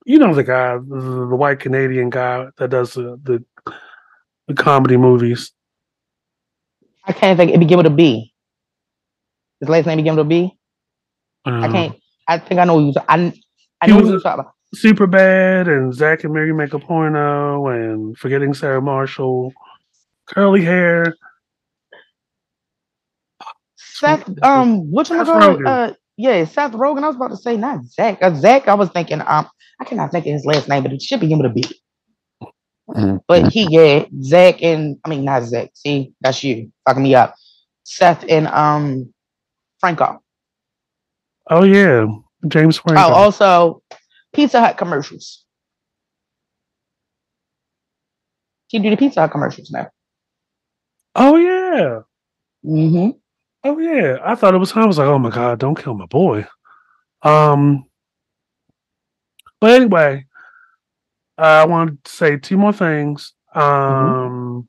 [0.06, 3.43] you know the guy the, the white Canadian guy that does the, the
[4.47, 5.52] the comedy movies
[7.04, 8.34] I can't think it begin with a B.
[9.60, 10.58] His last name begin with a B.
[11.45, 11.95] I Um, can't.
[12.28, 12.93] I think I know who you.
[13.10, 13.34] I
[13.82, 14.54] I know you talking about.
[14.73, 19.54] Super Bad and Zach and Mary Make a Porno and Forgetting Sarah Marshall,
[20.28, 21.15] curly hair.
[23.99, 24.43] Seth.
[24.43, 25.65] Um, which one?
[25.65, 27.03] Uh, yeah, Seth Rogen.
[27.03, 28.19] I was about to say not Zach.
[28.21, 28.67] Uh, Zach.
[28.67, 29.21] I was thinking.
[29.21, 29.47] Um,
[29.79, 31.63] I cannot think of his last name, but it should be begin with a B.
[33.27, 35.71] But he, yeah, Zach and I mean not Zach.
[35.73, 37.36] See, that's you fucking me up.
[37.83, 39.13] Seth and um
[39.79, 40.21] Franco.
[41.49, 42.05] Oh yeah,
[42.47, 43.01] James Franco.
[43.01, 43.83] Oh, also
[44.33, 45.43] Pizza Hut commercials.
[48.67, 49.89] He do the Pizza Hut commercials now.
[51.15, 51.99] oh yeah.
[52.65, 53.12] Mm-hmm.
[53.63, 54.72] Oh yeah, I thought it was.
[54.76, 56.46] I was like, oh my god, don't kill my boy.
[57.24, 57.86] Um,
[59.60, 60.26] but anyway,
[61.38, 63.34] I wanted to say two more things.
[63.54, 64.67] Um,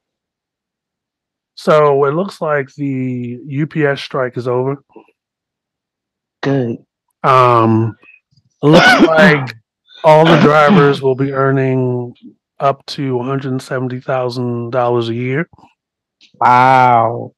[1.54, 4.82] so it looks like the UPS strike is over.
[6.42, 6.78] Good.
[7.22, 7.96] Um,
[8.62, 9.54] looks like
[10.04, 12.14] all the drivers will be earning
[12.60, 15.48] up to one hundred seventy thousand dollars a year.
[16.40, 17.32] Wow.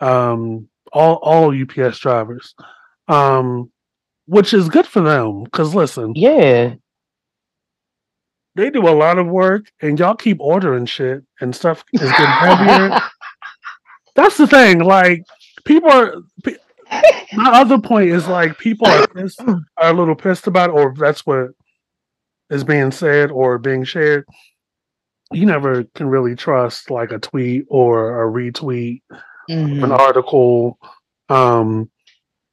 [0.00, 2.54] um all all UPS drivers.
[3.08, 3.70] Um
[4.26, 6.76] which is good for them cuz listen, Yeah.
[8.56, 12.26] they do a lot of work and y'all keep ordering shit and stuff is getting
[12.26, 13.00] heavier.
[14.16, 15.24] That's the thing like
[15.64, 16.56] people are pe-
[17.32, 20.94] my other point is like people are pissed, are a little pissed about it, or
[20.96, 21.48] that's what
[22.50, 24.24] is being said or being shared.
[25.32, 29.00] You never can really trust like a tweet or a retweet
[29.50, 29.84] Mhm.
[29.84, 30.78] an article.
[31.28, 31.90] Um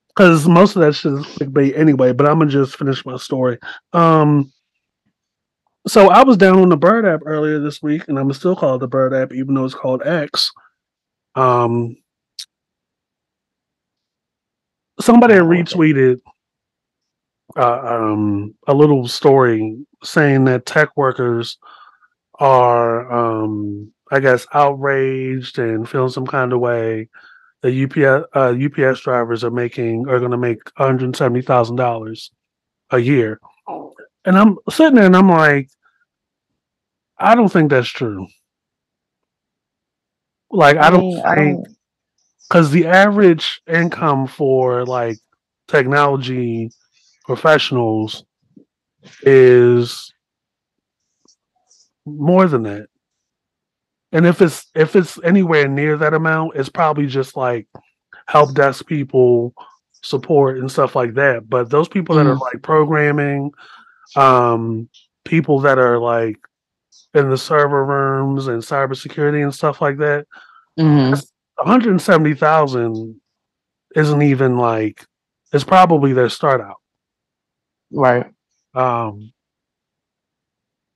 [0.09, 3.57] because most of that shit is clickbait anyway, but I'm gonna just finish my story.
[3.93, 4.51] Um
[5.87, 8.55] so I was down on the Bird app earlier this week, and I'm gonna still
[8.55, 10.51] call it the Bird app, even though it's called X.
[11.35, 11.95] Um
[14.99, 16.19] somebody retweeted
[17.57, 21.57] uh, um a little story saying that tech workers
[22.39, 27.09] are um I guess outraged and feeling some kind of way
[27.61, 31.77] that UPS uh, UPS drivers are making are going to make one hundred seventy thousand
[31.77, 32.31] dollars
[32.91, 33.39] a year,
[34.25, 35.69] and I'm sitting there and I'm like,
[37.17, 38.27] I don't think that's true.
[40.51, 41.67] Like I don't I think
[42.49, 45.17] because the average income for like
[45.67, 46.69] technology
[47.25, 48.25] professionals
[49.23, 50.13] is
[52.05, 52.90] more than that.
[54.11, 57.67] And if it's if it's anywhere near that amount, it's probably just like
[58.27, 59.53] help desk people,
[60.03, 61.49] support and stuff like that.
[61.49, 63.51] But those people that are like programming,
[64.15, 64.89] um,
[65.25, 66.37] people that are like
[67.13, 70.25] in the server rooms and cybersecurity and stuff like that.
[70.77, 71.13] hmm
[71.57, 73.21] 170,000
[73.95, 75.05] isn't even like
[75.53, 76.77] it's probably their start out.
[77.91, 78.25] Right.
[78.73, 79.31] Um,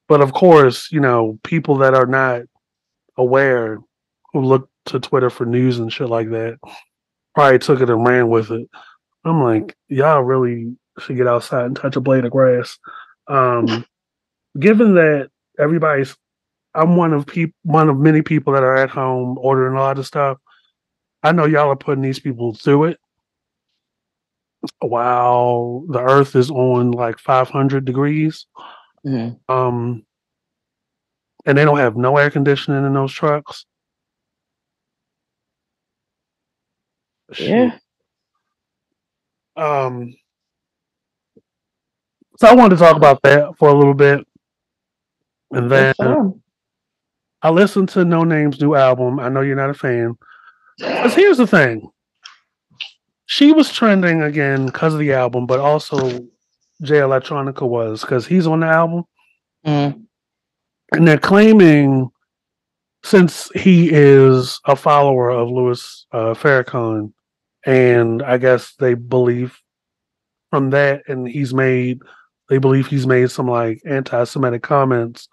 [0.08, 2.44] but of course, you know, people that are not
[3.18, 3.80] aware
[4.34, 6.58] who look to Twitter for news and shit like that
[7.36, 8.68] probably took it and ran with it.
[9.26, 12.80] I'm like, y'all really should get outside and touch a blade of grass.
[13.28, 13.86] Um,
[14.60, 16.16] given that everybody's,
[16.74, 20.00] I'm one of people, one of many people that are at home ordering a lot
[20.00, 20.38] of stuff.
[21.24, 23.00] I know y'all are putting these people through it
[24.80, 28.46] while the earth is on like 500 degrees.
[29.04, 30.06] hmm Um,
[31.46, 33.66] and they don't have no air conditioning in those trucks.
[37.32, 37.50] Shit.
[37.50, 37.78] Yeah.
[39.58, 40.14] Um,
[42.38, 44.26] so I wanted to talk about that for a little bit,
[45.52, 46.34] and then That's.
[47.42, 49.20] I listened to Noname's new album.
[49.20, 50.18] I know you're not a fan,
[50.78, 51.90] because here's the thing:
[53.26, 56.10] she was trending again because of the album, but also
[56.82, 59.04] Jay Electronica was because he's on the album.
[59.66, 60.05] Mhm.
[60.92, 62.10] And they're claiming
[63.04, 67.14] since he is a follower of Louis uh, Farrakhan,
[67.66, 69.60] and I guess they believe
[70.50, 72.00] from that, and he's made,
[72.50, 75.28] they believe he's made some like anti-Semitic comments.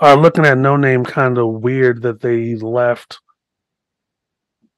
[0.00, 3.20] Are looking at Noname kind of weird that they left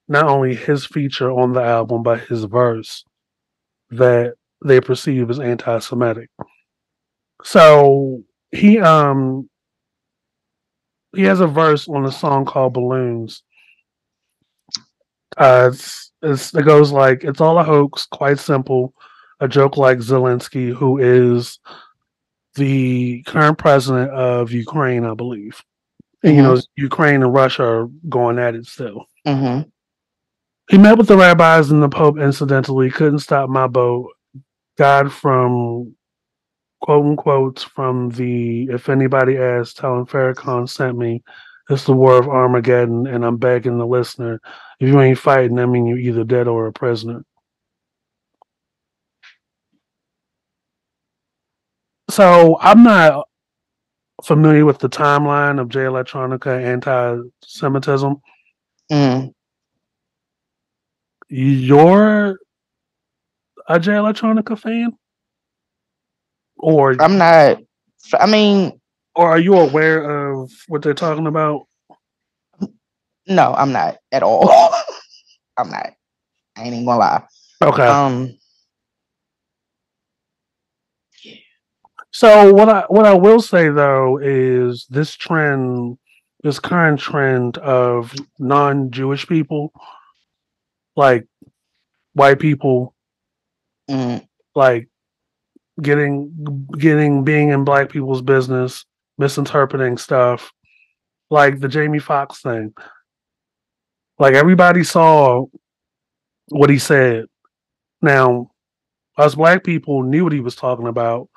[0.07, 3.03] not only his feature on the album but his verse
[3.89, 6.29] that they perceive as anti-Semitic.
[7.43, 8.23] So
[8.55, 9.49] he um
[11.15, 13.43] he has a verse on a song called Balloons.
[15.37, 18.93] Uh it's, it's it goes like it's all a hoax, quite simple,
[19.39, 21.59] a joke like Zelensky, who is
[22.55, 25.61] the current president of Ukraine, I believe.
[26.23, 29.05] And you know, Ukraine and Russia are going at it still.
[29.25, 29.61] hmm
[30.69, 34.11] He met with the rabbis and the Pope incidentally, couldn't stop my boat.
[34.77, 35.95] God from
[36.81, 41.23] quote unquote from the if anybody asks, tell him Farrakhan sent me.
[41.69, 44.39] It's the war of Armageddon, and I'm begging the listener.
[44.79, 47.25] If you ain't fighting, I mean you're either dead or a prisoner.
[52.09, 53.27] So I'm not
[54.23, 58.21] familiar with the timeline of Jay Electronica anti-Semitism.
[58.91, 59.25] hmm
[61.27, 62.37] You're
[63.67, 64.95] a Jay Electronica fan,
[66.57, 67.59] or I'm not.
[68.19, 68.79] I mean,
[69.15, 71.67] or are you aware of what they're talking about?
[73.27, 74.49] no, I'm not at all.
[75.57, 75.93] I'm not.
[76.57, 77.23] I ain't even gonna lie.
[77.61, 77.85] Okay.
[77.85, 78.37] Um.
[82.11, 85.97] So what I what I will say though is this trend,
[86.43, 89.73] this current trend of non-Jewish people,
[90.95, 91.25] like
[92.13, 92.95] white people,
[93.89, 94.87] mm, like
[95.81, 98.85] getting getting being in black people's business,
[99.17, 100.51] misinterpreting stuff,
[101.29, 102.73] like the Jamie Foxx thing.
[104.19, 105.45] Like everybody saw
[106.49, 107.25] what he said.
[108.01, 108.51] Now,
[109.17, 111.29] us black people knew what he was talking about.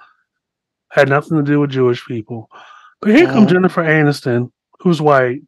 [0.90, 2.48] Had nothing to do with Jewish people.
[3.00, 3.52] But here comes Mhm.
[3.54, 5.40] Jennifer Aniston, who's white,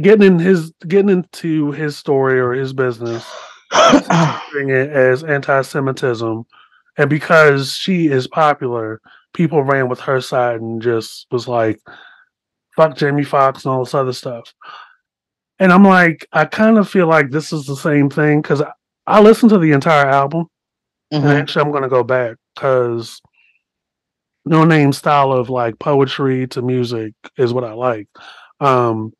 [0.00, 3.26] getting in his getting into his story or his business
[4.70, 6.44] it as anti-Semitism,
[6.98, 9.00] and because she is popular,
[9.34, 11.80] people ran with her side and just was like,
[12.76, 14.52] "Fuck Jamie Foxx" and all this other stuff.
[15.58, 18.72] And I'm like, I kind of feel like this is the same thing because I,
[19.06, 20.46] I listened to the entire album,
[21.20, 23.20] and mhm, actually I'm gonna go back because
[24.48, 28.08] Noname style of like poetry to music is what I like.
[28.60, 29.12] Um,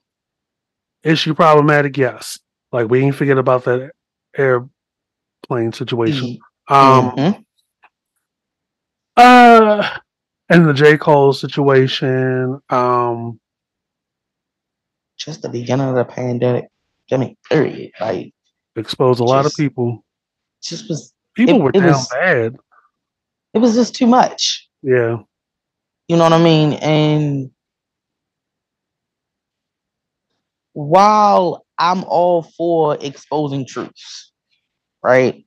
[1.03, 1.97] is she problematic?
[1.97, 2.39] Yes.
[2.73, 3.93] Like we ain't forget about that
[4.37, 6.39] airplane situation.
[6.69, 7.45] Um, mhm.
[9.21, 9.99] Uh,
[10.49, 12.61] and the J Cole situation.
[12.71, 13.41] Um,
[15.19, 16.67] Just the beginning of the pandemic.
[17.13, 17.93] I mean, period.
[18.01, 18.33] Like,
[18.77, 20.05] exposed a lot of people.
[20.63, 21.13] just was.
[21.35, 22.57] People it- were it down was- bad.
[23.53, 24.69] It was just too much.
[24.83, 25.19] Yeah.
[26.09, 26.75] You know what I mean?
[26.75, 27.51] And
[30.73, 34.33] while I'm all for exposing truths,
[35.03, 35.45] right?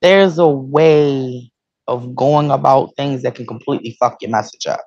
[0.00, 1.52] There's a way
[1.90, 4.84] of going about things that can completely fuck your message up.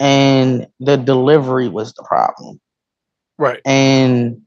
[0.00, 2.58] And the delivery was the problem.
[3.38, 3.60] Right.
[3.66, 4.42] And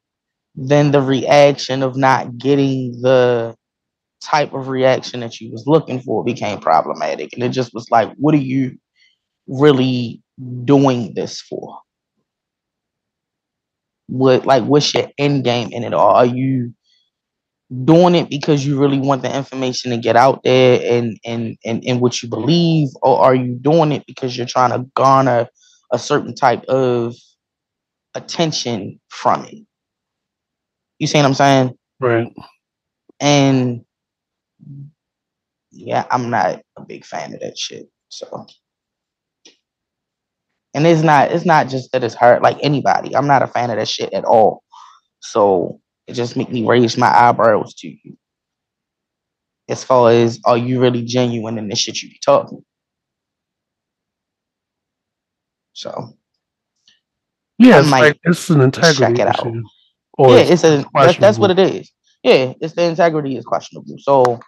[0.55, 3.55] then the reaction of not getting the
[4.21, 7.33] type of reaction that you was looking for became problematic.
[7.33, 8.77] And it just was like, what are you
[9.47, 10.21] really
[10.65, 11.79] doing this for?
[14.07, 16.15] What like what's your end game in it all?
[16.15, 16.73] Are you
[17.85, 21.83] doing it because you really want the information to get out there and and and,
[21.85, 25.47] and what you believe, or are you doing it because you're trying to garner
[25.91, 27.15] a certain type of
[28.15, 29.65] attention from it?
[30.99, 31.77] You see what I'm saying?
[31.99, 32.31] Right.
[33.19, 33.85] And
[35.71, 37.89] yeah, I'm not a big fan of that shit.
[38.09, 38.45] So
[40.73, 43.15] and it's not it's not just that it's hurt like anybody.
[43.15, 44.63] I'm not a fan of that shit at all.
[45.21, 48.17] So it just make me raise my eyebrows to you.
[49.69, 52.63] As far as are you really genuine in the shit you be talking?
[55.73, 56.13] So
[57.57, 59.47] Yeah, it's like it's an integrity check it out.
[59.47, 59.63] issue.
[60.17, 61.91] Or yeah, it's a that's, that's what it is.
[62.23, 63.95] Yeah, it's the integrity is questionable.
[63.99, 64.39] So,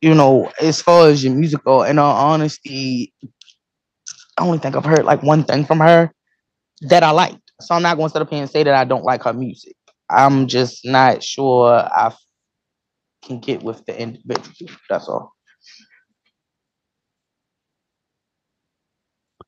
[0.00, 3.12] you know, as far as your musical, in all honesty,
[4.36, 6.12] I only think I've heard like one thing from her
[6.82, 7.40] that I liked.
[7.60, 9.32] So I'm not going to sit up here and say that I don't like her
[9.32, 9.76] music.
[10.10, 12.12] I'm just not sure I
[13.22, 14.76] can get with the individual.
[14.88, 15.32] That's all.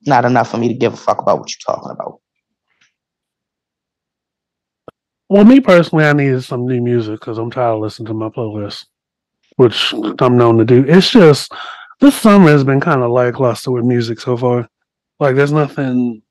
[0.07, 2.21] Not enough for me to give a fuck about what you're talking about.
[5.29, 8.29] Well, me personally, I needed some new music because I'm tired of listening to my
[8.29, 8.85] playlist,
[9.57, 10.85] which I'm known to do.
[10.87, 11.53] It's just
[12.01, 14.69] this summer has been kind of lackluster with music so far.
[15.21, 16.23] Like, there's nothing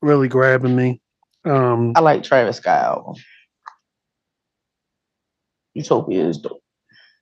[0.00, 1.00] really grabbing me.
[1.44, 3.14] Um, I like Travis Scott album.
[5.74, 6.62] Utopia is dope.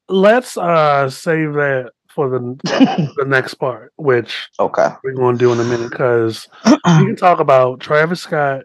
[0.09, 2.38] let's uh save that for the
[3.16, 4.88] the next part, which okay.
[5.03, 8.64] we're going to do in a minute because we can talk about Travis Scott,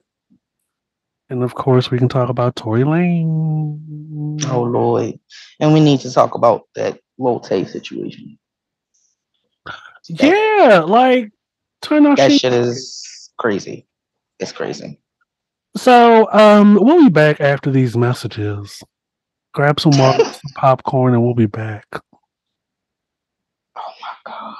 [1.29, 4.39] and of course, we can talk about Tory Lane.
[4.49, 5.17] Oh Lord.
[5.59, 8.37] And we need to talk about that low Tay situation.
[10.07, 11.31] yeah, like
[11.81, 12.41] turn our That shit.
[12.41, 13.87] shit is crazy.
[14.39, 14.99] It's crazy.
[15.75, 18.83] So, um, we'll be back after these messages.
[19.57, 21.83] Grab some water, some popcorn, and we'll be back.
[21.91, 24.55] Oh my god.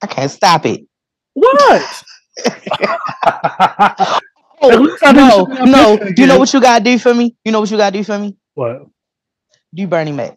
[0.00, 0.86] I can't stop it.
[1.34, 2.02] What?
[4.60, 5.96] Oh, At least I didn't no, no.
[6.16, 7.36] Do you know what you gotta do for me?
[7.44, 8.36] You know what you gotta do for me?
[8.54, 8.86] what?
[9.72, 10.36] Do Bernie Mac.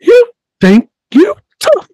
[0.00, 1.88] You think you tough?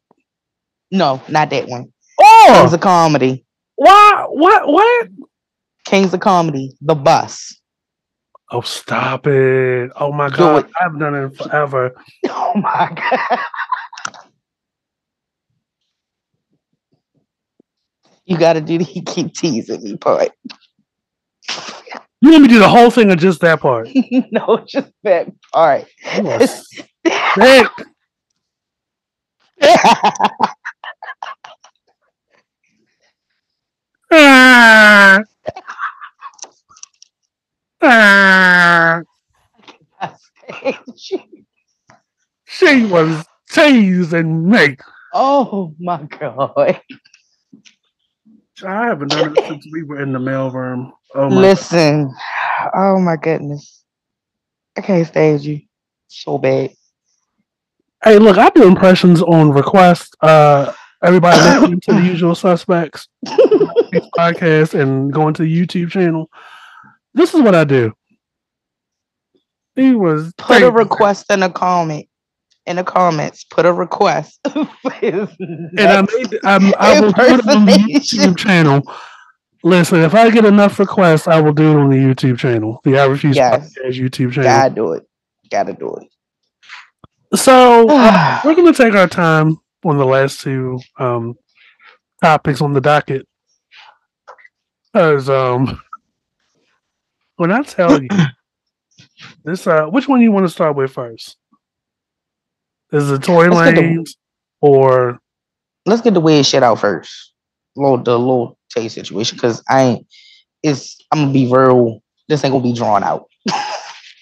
[0.92, 1.92] No, not that one.
[2.20, 3.44] Oh, Kings of Comedy.
[3.74, 4.26] why?
[4.28, 4.68] What?
[4.68, 5.08] What?
[5.84, 6.76] Kings of Comedy.
[6.80, 7.60] The bus.
[8.50, 9.90] Oh, stop it!
[9.96, 10.70] Oh my god.
[10.80, 11.94] I haven't done it in forever.
[12.30, 13.38] Oh my god.
[18.24, 20.30] You gotta do the he keep teasing me part.
[22.20, 23.88] You let me to do the whole thing or just that part?
[24.30, 25.86] no, just that part.
[27.34, 27.66] Sick.
[34.10, 35.22] Ah.
[37.82, 39.02] Ah.
[42.50, 44.76] She was teasing me.
[45.14, 46.80] oh my god.
[48.66, 50.90] I haven't done it since we were in the mailroom.
[51.14, 52.12] Oh my Listen.
[52.74, 53.84] Oh my goodness.
[54.76, 55.60] I can't stand you
[56.08, 56.72] so bad.
[58.02, 60.16] Hey, look, I do impressions on request.
[60.20, 60.72] Uh,
[61.02, 63.08] everybody listening to the usual suspects
[64.16, 66.30] podcast and going to the YouTube channel.
[67.18, 67.92] This is what I do.
[69.74, 72.08] He was Put a request in a comment.
[72.66, 74.38] In the comments, put a request.
[74.44, 74.68] and
[75.40, 78.82] and I made I'm, I will put it on the YouTube channel.
[79.64, 82.98] Listen, if I get enough requests, I will do it on the YouTube channel, the
[82.98, 83.74] I Refuse Yes.
[83.74, 84.50] Podcast YouTube channel.
[84.50, 85.08] gotta do it.
[85.50, 87.38] Gotta do it.
[87.38, 91.34] So uh, we're going to take our time on the last two um,
[92.22, 93.26] topics on the docket.
[94.94, 95.80] As um,
[97.38, 98.08] when I tell you
[99.44, 101.36] this, uh, which one you want to start with first?
[102.92, 104.10] Is it Tory Let's get the- Lanez
[104.60, 105.18] or
[105.86, 107.32] Let's get the weird shit out first.
[107.74, 110.06] Little the little Tay situation, because I ain't
[110.62, 112.00] it's I'm gonna be real.
[112.28, 113.24] This ain't gonna be drawn out.
[113.48, 113.62] ain't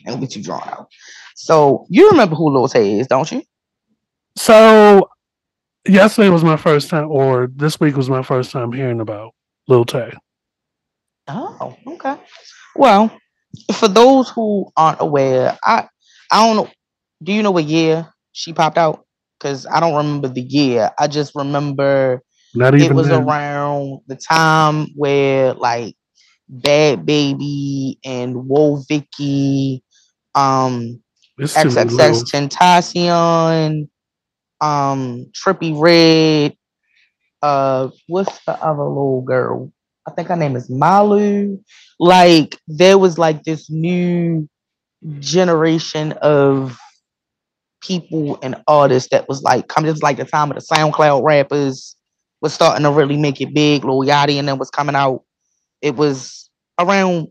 [0.07, 0.89] gonna be too drawn out.
[1.35, 3.43] So you remember who Lil Tay is, don't you?
[4.37, 5.09] so?
[5.89, 9.33] Yesterday was my first time, or this week was my first time hearing about
[9.69, 10.13] Lil Tay.
[11.29, 12.17] Oh, okay.
[12.79, 13.11] Well,
[13.75, 15.89] for those who aren't aware, I
[16.31, 16.71] I don't know.
[17.23, 19.05] Do you know what year she popped out?
[19.39, 20.91] Because I don't remember the year.
[20.99, 22.23] I just remember
[22.55, 23.11] Not it was then.
[23.11, 25.97] around the time where like
[26.51, 29.83] Bhad Bhabie and Woah Vicky,
[30.35, 31.03] um,
[31.41, 33.89] XXXTentacion,
[34.61, 36.57] um, Trippie Redd,
[37.43, 39.73] uh, what's the other little girl?
[40.07, 41.59] I think her name is Malu.
[41.99, 44.49] Like there was like this new
[45.19, 46.79] generation of
[47.81, 51.97] people and artists that was like coming just like the time of the SoundCloud rappers
[52.41, 53.85] was starting to really make it big.
[53.85, 55.23] Lil Yachty and then was coming out.
[55.83, 57.29] It was around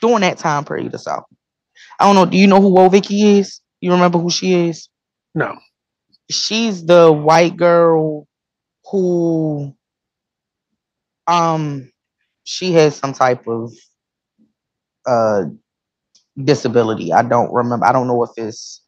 [0.00, 1.22] during that time period or so.
[1.98, 2.26] I don't know.
[2.26, 3.60] Do you know who Woah Vicky is?
[3.80, 4.88] You remember who she is?
[5.34, 5.56] No.
[6.30, 8.26] She's the white girl
[8.90, 9.74] who
[11.26, 11.90] um
[12.50, 13.72] she has some type of
[15.06, 15.44] uh
[16.42, 17.12] disability.
[17.12, 17.86] I don't remember.
[17.86, 18.82] I don't know if it's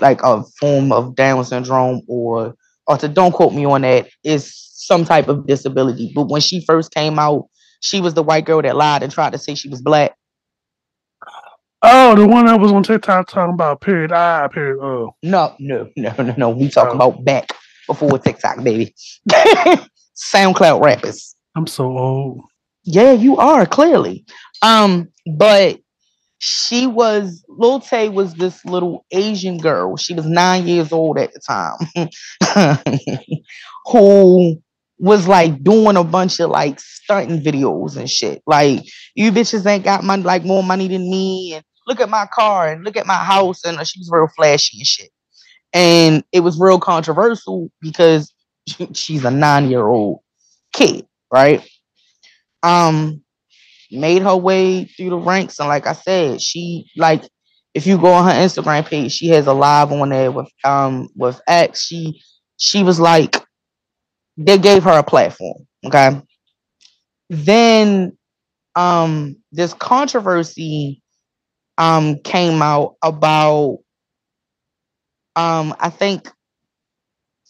[0.00, 2.54] like a form of Down syndrome or
[2.86, 4.08] or to don't quote me on that.
[4.24, 6.12] It's some type of disability.
[6.14, 7.48] But when she first came out,
[7.80, 10.16] she was the white girl that lied and tried to say she was black.
[11.82, 15.14] Oh, the one that was on TikTok talking about period I period oh.
[15.22, 16.50] No, no, no, no, no.
[16.50, 17.10] We talking oh.
[17.10, 17.50] about back
[17.86, 18.92] before TikTok, baby.
[20.16, 21.36] SoundCloud rappers.
[21.56, 22.42] I'm so old.
[22.84, 24.24] Yeah, you are clearly.
[24.62, 25.80] Um, but
[26.38, 29.96] she was Lil Tay was this little Asian girl.
[29.96, 32.08] She was nine years old at the time,
[33.86, 34.60] who
[34.98, 38.42] was like doing a bunch of like stunting videos and shit.
[38.46, 38.80] Like
[39.14, 42.68] you bitches ain't got money like more money than me, and look at my car
[42.72, 45.10] and look at my house, and uh, she was real flashy and shit.
[45.74, 48.32] And it was real controversial because
[48.94, 50.20] she's a nine year old
[50.72, 51.66] kid, right?
[52.62, 53.22] Um,
[53.90, 57.24] made her way through the ranks, and like I said, she like
[57.74, 61.08] if you go on her Instagram page, she has a live on there with um
[61.16, 61.86] with X.
[61.86, 62.22] She
[62.58, 63.36] she was like
[64.36, 65.66] they gave her a platform.
[65.86, 66.20] Okay.
[67.28, 68.16] Then
[68.76, 71.02] um this controversy
[71.78, 73.78] um came out about
[75.36, 76.30] um I think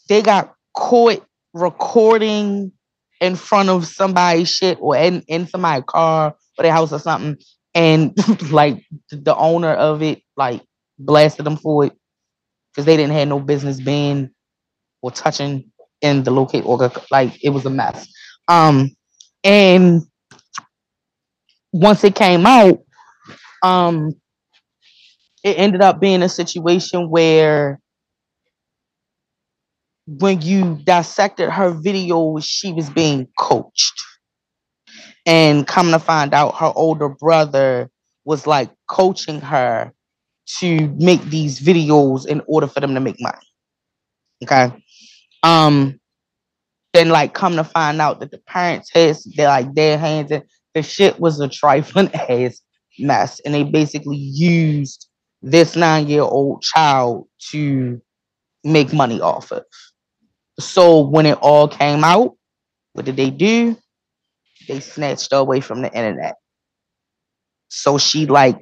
[0.09, 1.25] they got caught
[1.55, 2.73] recording
[3.21, 7.37] in front of somebody's shit or in, in somebody's car or their house or something.
[7.75, 8.15] And
[8.51, 10.63] like the owner of it like
[10.99, 11.93] blasted them for it
[12.73, 14.31] because they didn't have no business being
[15.03, 15.71] or touching
[16.03, 18.07] in the locate or like it was a mess.
[18.49, 18.91] Um
[19.45, 20.03] and
[21.73, 22.79] once it came out,
[23.63, 24.15] um
[25.45, 27.80] it ended up being a situation where
[30.19, 34.03] when you dissected her video, she was being coached.
[35.25, 37.91] And come to find out, her older brother
[38.25, 39.93] was like coaching her
[40.59, 43.39] to make these videos in order for them to make money.
[44.43, 44.73] Okay.
[45.45, 46.01] Um,
[46.93, 50.43] then like come to find out that the parents had they like their hands in
[50.75, 52.61] the shit was a trifling ass
[52.99, 53.39] mess.
[53.41, 55.07] And they basically used
[55.41, 58.03] this nine-year-old child to
[58.65, 59.65] make money off of.
[60.61, 62.37] So when it all came out,
[62.93, 63.77] what did they do?
[64.69, 66.37] They snatched her away from the internet.
[67.69, 68.59] So she like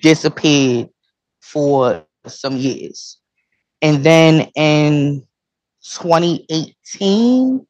[0.00, 0.88] disappeared
[1.40, 3.18] for some years.
[3.82, 5.26] And then in
[5.84, 7.66] 2018,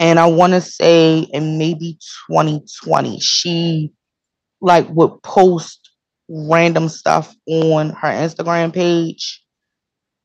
[0.00, 1.98] and I want to say in maybe
[2.30, 3.92] 2020, she
[4.60, 5.90] like would post
[6.28, 9.43] random stuff on her Instagram page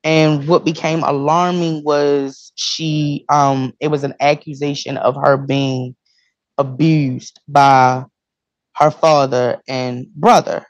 [0.03, 5.95] and what became alarming was she um it was an accusation of her being
[6.57, 8.03] abused by
[8.75, 10.65] her father and brother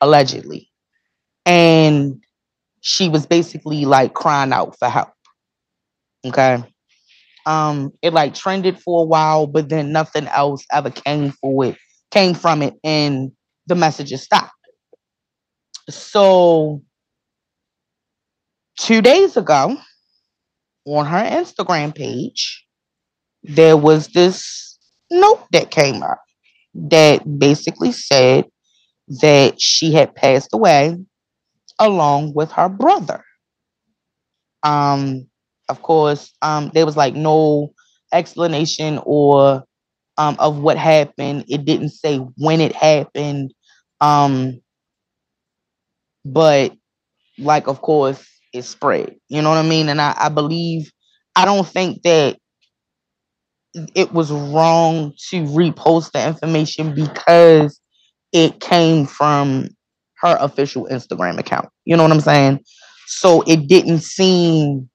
[0.00, 0.70] allegedly.
[1.44, 2.22] And
[2.80, 5.10] she was basically like crying out for help.
[6.26, 6.62] Okay?
[7.46, 11.76] Um it like trended for a while but then nothing else ever came for it
[12.10, 13.30] came from it and
[13.66, 14.52] the messages stopped.
[15.88, 16.82] So
[18.78, 19.76] two days ago
[20.86, 22.64] on her Instagram page,
[23.42, 24.78] there was this
[25.10, 26.20] note that came up
[26.74, 28.44] that basically said
[29.08, 30.96] that she had passed away
[31.78, 33.24] along with her brother.
[34.62, 35.26] Um,
[35.68, 37.72] of course, um, there was like no
[38.12, 39.64] explanation or
[40.18, 41.44] um, of what happened.
[41.48, 43.52] It didn't say when it happened.
[44.00, 44.60] Um,
[46.24, 46.72] but
[47.38, 49.16] like, of course, is spread.
[49.28, 49.88] You know what I mean?
[49.88, 50.90] And I, I believe,
[51.36, 52.36] I don't think that
[53.94, 57.80] it was wrong to repost the information because
[58.32, 59.68] it came from
[60.18, 61.68] her official Instagram account.
[61.84, 62.60] You know what I'm saying?
[63.06, 64.90] So it didn't seem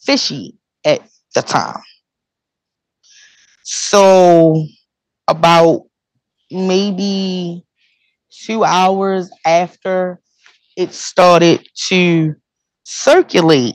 [0.00, 1.02] fishy at
[1.34, 1.82] the time.
[3.62, 4.64] So
[5.26, 5.82] about
[6.50, 7.64] maybe
[8.30, 10.20] two hours after
[10.78, 12.34] it started to
[12.84, 13.74] circulate,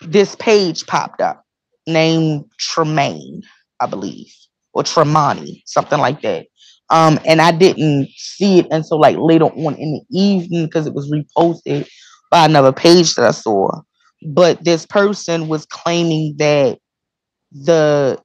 [0.00, 1.44] this page popped up
[1.86, 3.42] named Tremaine,
[3.78, 4.32] I believe,
[4.72, 6.46] or Tremani, something like that.
[6.88, 10.94] Um, and I didn't see it until like later on in the evening because it
[10.94, 11.86] was reposted
[12.30, 13.82] by another page that I saw.
[14.26, 16.78] But this person was claiming that
[17.52, 18.18] the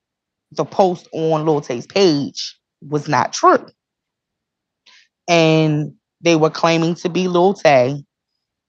[0.54, 3.66] the post on Lil Tay's page was not true.
[5.28, 8.04] And they were claiming to be Lil Tay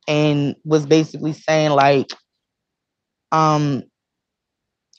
[0.09, 2.11] and was basically saying like
[3.31, 3.83] um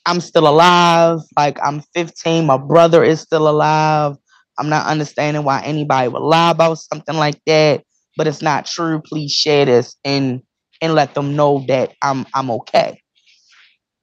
[0.06, 4.16] I'm still alive, like I'm 15, my brother is still alive.
[4.58, 7.82] I'm not understanding why anybody would lie about something like that,
[8.16, 9.00] but it's not true.
[9.04, 10.42] Please share this and
[10.80, 13.00] and let them know that I'm I'm okay.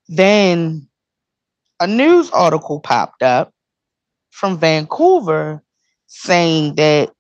[0.08, 0.88] Then
[1.80, 3.52] a news article popped up
[4.32, 5.64] from Vancouver
[6.08, 7.12] saying that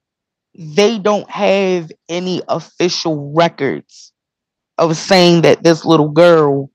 [0.61, 4.13] they don't have any official records
[4.77, 6.69] of saying that this little girl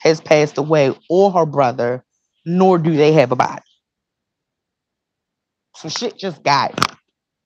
[0.00, 2.04] has passed away or her brother,
[2.44, 3.62] nor do they have a body.
[5.76, 6.98] So shit just got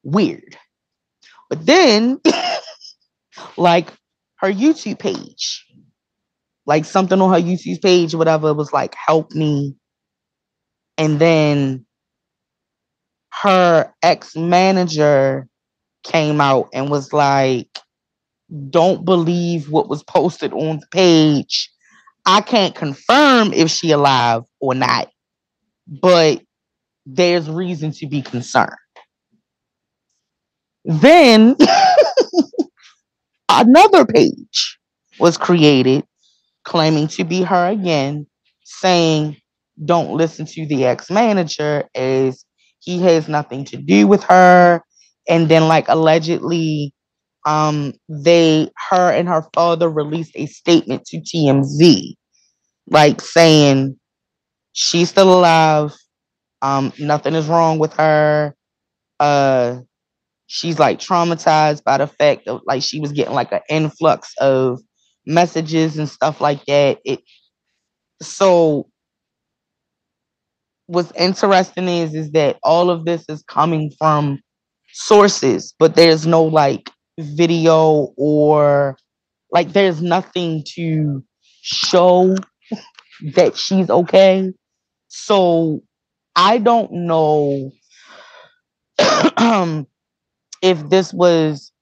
[0.02, 0.56] weird.
[1.48, 2.20] But then,
[3.56, 3.92] like
[4.38, 5.64] her YouTube page,
[6.66, 9.76] like something on her YouTube page, whatever, was like, help me.
[10.98, 11.86] And then
[13.30, 15.48] her ex manager
[16.04, 17.68] came out and was like,
[18.70, 21.70] don't believe what was posted on the page.
[22.26, 25.10] I can't confirm if she alive or not,
[25.86, 26.42] but
[27.06, 28.70] there's reason to be concerned.
[30.84, 31.56] Then
[33.48, 34.78] another page
[35.18, 36.04] was created
[36.64, 38.26] claiming to be her again,
[38.64, 39.36] saying,
[39.84, 42.44] Don't listen to the ex manager as
[42.80, 44.82] he has nothing to do with her.
[45.28, 46.92] And then, like, allegedly,
[47.46, 52.14] um, they, her and her father released a statement to TMZ,
[52.88, 53.98] like saying
[54.72, 55.94] she's still alive.
[56.62, 58.54] Um, nothing is wrong with her.
[59.20, 59.80] Uh,
[60.46, 64.80] she's like traumatized by the fact of like she was getting like an influx of
[65.26, 66.98] messages and stuff like that.
[67.04, 67.20] It
[68.22, 68.88] so
[70.86, 74.40] what's interesting is is that all of this is coming from
[74.94, 76.88] sources, but there's no like
[77.18, 78.96] video or
[79.50, 81.22] like there's nothing to
[81.62, 82.36] show
[83.34, 84.52] that she's okay.
[85.08, 85.80] So
[86.36, 87.72] I don't know
[90.62, 91.72] if this was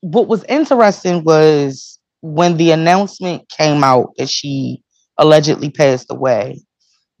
[0.00, 4.82] what was interesting was when the announcement came out that she
[5.18, 6.62] allegedly passed away,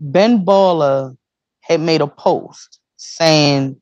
[0.00, 1.14] Ben Baller
[1.60, 3.80] had made a post saying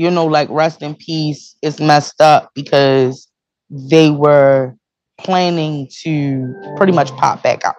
[0.00, 3.28] you know, like rest in peace is messed up because
[3.68, 4.74] they were
[5.18, 7.74] planning to pretty much pop back out.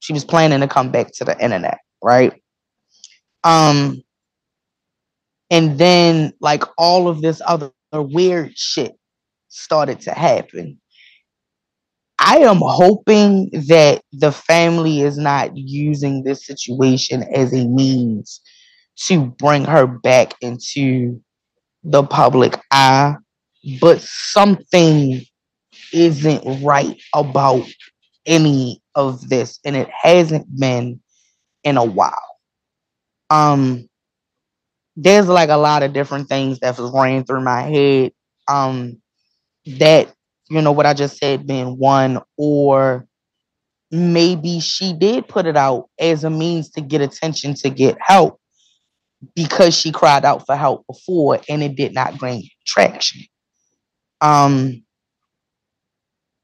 [0.00, 2.34] She was planning to come back to the internet, right?
[3.44, 4.02] Um,
[5.50, 8.92] and then like all of this other weird shit
[9.48, 10.78] started to happen.
[12.20, 18.42] I am hoping that the family is not using this situation as a means
[18.96, 21.20] to bring her back into
[21.84, 23.16] the public eye,
[23.80, 25.22] but something
[25.92, 27.66] isn't right about
[28.24, 31.00] any of this, and it hasn't been
[31.62, 32.14] in a while.
[33.30, 33.88] Um,
[34.96, 38.12] there's like a lot of different things that was running through my head.
[38.48, 39.00] Um,
[39.78, 40.12] that
[40.48, 43.06] you know what I just said being one, or
[43.90, 48.40] maybe she did put it out as a means to get attention to get help
[49.34, 53.22] because she cried out for help before and it did not gain traction.
[54.20, 54.82] Um,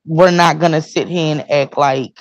[0.05, 2.19] we're not gonna sit here and act like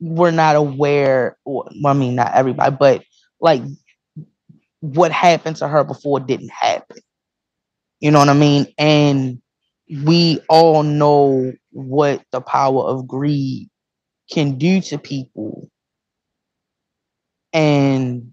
[0.00, 3.04] we're not aware, or I mean, not everybody, but
[3.40, 3.62] like
[4.80, 6.98] what happened to her before didn't happen.
[8.00, 8.66] You know what I mean?
[8.78, 9.40] And
[9.88, 13.68] we all know what the power of greed
[14.30, 15.68] can do to people.
[17.52, 18.32] And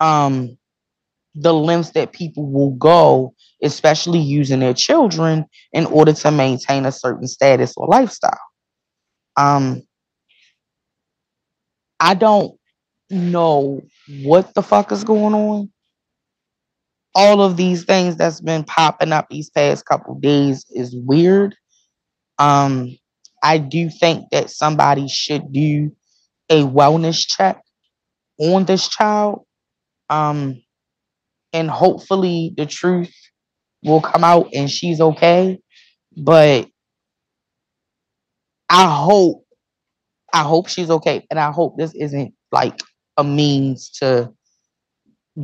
[0.00, 0.56] um
[1.34, 6.92] the lengths that people will go, especially using their children in order to maintain a
[6.92, 8.38] certain status or lifestyle.
[9.36, 9.82] Um,
[12.00, 12.58] I don't
[13.10, 13.82] know
[14.22, 15.70] what the fuck is going on.
[17.14, 21.54] All of these things that's been popping up these past couple days is weird.
[22.38, 22.96] Um,
[23.42, 25.92] I do think that somebody should do
[26.48, 27.60] a wellness check
[28.38, 29.44] on this child
[30.10, 30.62] um,
[31.52, 33.14] and hopefully the truth
[33.84, 35.60] will come out and she's okay.
[36.16, 36.68] But
[38.68, 39.44] I hope,
[40.32, 42.80] I hope she's okay, and I hope this isn't like
[43.16, 44.32] a means to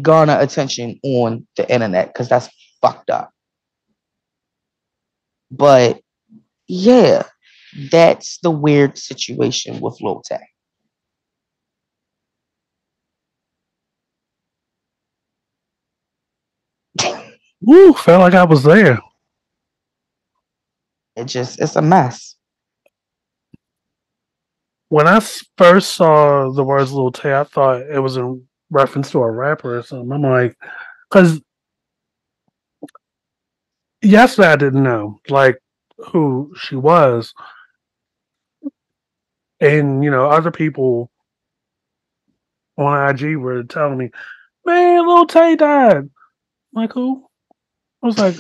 [0.03, 2.49] garner attention on the internet because that's
[2.83, 3.31] fucked up.
[5.51, 6.01] But
[6.69, 7.25] yeah,
[7.91, 10.41] that's the weird situation with Lil Tay.
[17.61, 18.99] Woo, felt like I was there.
[21.17, 22.37] It just it's a mess.
[24.89, 25.21] When I
[25.59, 29.79] first saw the words Little Tay, I thought it was in reference to a rapper
[29.79, 30.13] or something.
[30.13, 30.57] I'm like,
[31.11, 31.41] because
[34.03, 35.59] yesterday I didn't know like
[35.99, 37.33] who she was,
[39.61, 41.11] and you know other people
[42.79, 44.11] on IG were telling me,
[44.65, 46.11] "Man, Lil Tay died." I'm
[46.73, 47.26] like who?
[48.03, 48.37] I was like,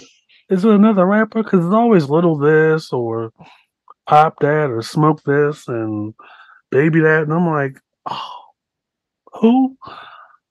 [0.50, 3.32] "Is it another rapper?" Because it's always Little This or
[4.08, 6.14] Pop That or Smoke This and
[6.70, 7.80] Baby That, and I'm like,
[8.10, 8.32] "Oh,
[9.34, 9.76] who?"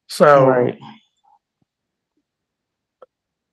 [0.07, 0.47] So.
[0.47, 0.77] Right.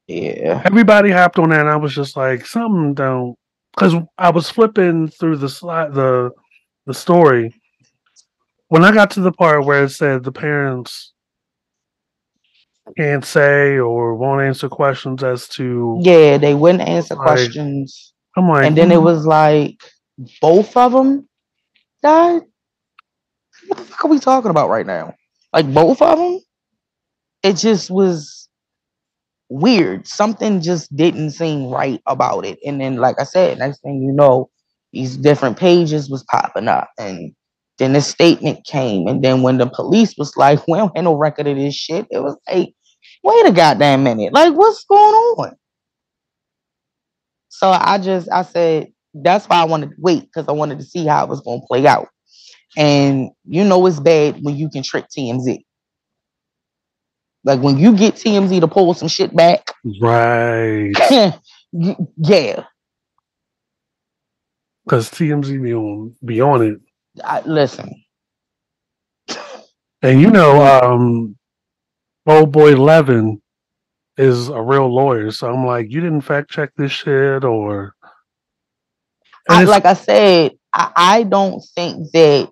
[0.08, 0.62] Yeah.
[0.66, 3.36] everybody hopped on that and I was just like something don't
[3.74, 6.32] because I was flipping through the slide the
[6.86, 7.54] the story
[8.68, 11.11] when I got to the part where it said the parents
[12.96, 18.12] can't say or won't answer questions as to Yeah, they wouldn't answer Like, questions.
[18.36, 19.78] I'm like And then it "Hmm, was like
[20.40, 21.28] both of them
[22.02, 22.42] died.
[23.66, 25.14] What the fuck are we talking about right now?
[25.52, 26.40] Like both of them?
[27.42, 28.48] It just was
[29.48, 30.06] weird.
[30.06, 32.58] Something just didn't seem right about it.
[32.64, 34.50] And then, like I said, next thing you know,
[34.92, 37.34] these different pages was popping up, and
[37.82, 39.08] then the statement came.
[39.08, 42.06] And then when the police was like, "We don't have no record of this shit,"
[42.10, 42.74] it was like,
[43.24, 44.34] "Wait a goddamn minute!
[44.34, 45.56] Like, what's going on?"
[47.50, 50.86] So I just I said that's why I wanted to wait because I wanted to
[50.86, 52.08] see how it was going to play out.
[52.76, 55.60] And you know it's bad when you can trick TMZ.
[57.44, 60.92] Like when you get TMZ to pull some shit back, right
[62.18, 62.64] yeah.
[64.84, 66.80] because TMZ be on be on it
[67.24, 67.92] I, listen,
[70.02, 71.36] and you know um
[72.26, 73.40] old boy Levin
[74.16, 77.94] is a real lawyer so I'm like you didn't fact check this shit or
[79.48, 82.48] I, like I said, I, I don't think that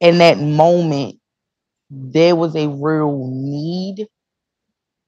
[0.00, 1.16] in that moment
[1.90, 4.06] there was a real need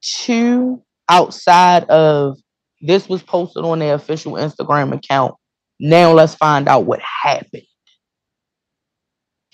[0.01, 2.37] to outside of
[2.81, 5.35] this was posted on their official Instagram account.
[5.79, 7.63] Now let's find out what happened.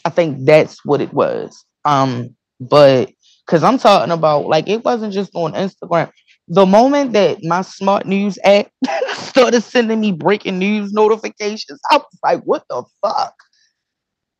[0.05, 1.65] I think that's what it was.
[1.85, 3.11] Um, but
[3.45, 6.11] because I'm talking about like it wasn't just on Instagram.
[6.49, 8.67] The moment that my smart news app
[9.13, 13.33] started sending me breaking news notifications, I was like, what the fuck?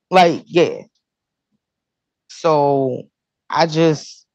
[0.09, 0.84] Like, yeah.
[2.30, 3.03] So
[3.49, 4.26] I just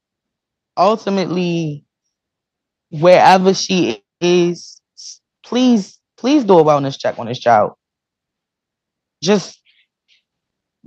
[0.76, 1.86] ultimately,
[2.90, 4.80] wherever she is,
[5.44, 7.72] please, please do a wellness check on this child.
[9.22, 9.57] Just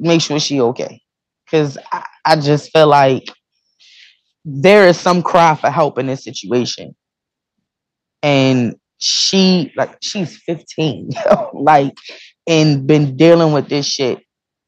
[0.02, 1.02] make sure she okay.
[1.50, 3.24] Cause I, I just feel like
[4.44, 6.96] there is some cry for help in this situation.
[8.24, 11.12] And she like she's 15,
[11.54, 11.94] like
[12.48, 14.20] and been dealing with this shit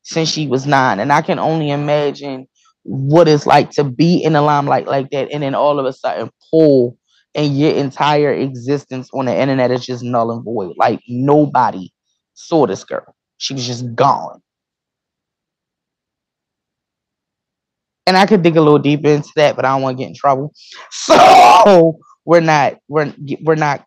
[0.03, 0.99] since she was nine.
[0.99, 2.47] And I can only imagine
[2.84, 5.93] what it's like to be in the limelight like that and then all of a
[5.93, 6.97] sudden pull
[7.36, 10.75] and your entire existence on the internet is just null and void.
[10.77, 11.91] Like nobody
[12.34, 13.15] saw this girl.
[13.38, 14.41] She was just gone.
[18.06, 20.10] And I could dig a little deeper into that, but I don't want to get
[20.10, 20.54] in trouble.
[20.91, 23.86] So we're not we're we're not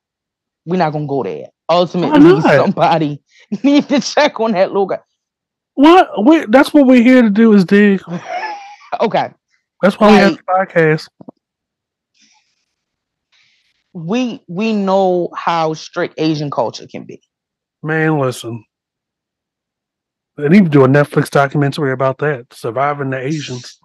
[0.64, 1.48] we're not gonna go there.
[1.68, 3.22] Ultimately, somebody
[3.62, 5.00] need to check on that little guy.
[5.74, 8.00] what we that's what we're here to do is dig
[9.00, 9.30] Okay.
[9.82, 10.40] that's why we have Like-
[10.72, 11.08] the podcast
[13.92, 17.20] we we know how strict Asian culture can be.
[17.82, 18.64] Man, listen.
[20.36, 23.78] They need to do a Netflix documentary about that, surviving the Asians.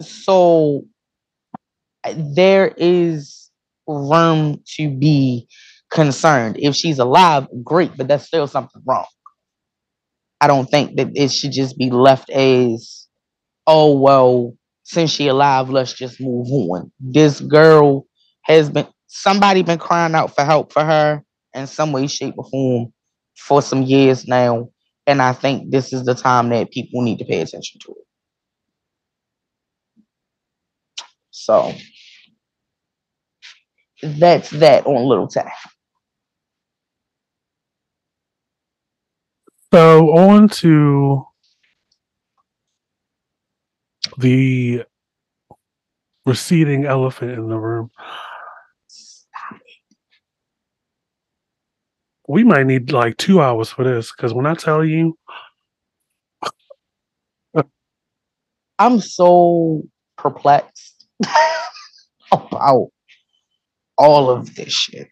[0.00, 0.84] So
[2.14, 3.50] there is
[3.86, 5.48] room to be
[5.90, 6.56] concerned.
[6.58, 9.06] If she's alive, great, but that's still something wrong.
[10.40, 13.06] I don't think that it should just be left as,
[13.66, 16.92] oh well, since she alive, let's just move on.
[17.00, 18.06] This girl
[18.42, 21.24] has been somebody been crying out for help for her
[21.54, 22.92] in some way, shape, or form
[23.36, 24.68] for some years now.
[25.06, 28.05] And I think this is the time that people need to pay attention to it.
[31.46, 31.72] So
[34.02, 35.48] that's that on Little Tay.
[39.72, 41.24] So on to
[44.18, 44.82] the
[46.24, 47.92] receding elephant in the room.
[52.26, 55.16] We might need like two hours for this because when I tell you,
[58.80, 59.84] I'm so
[60.18, 60.95] perplexed
[62.32, 62.88] about
[63.98, 65.08] all of this shit.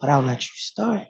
[0.00, 1.08] But I'll let you start.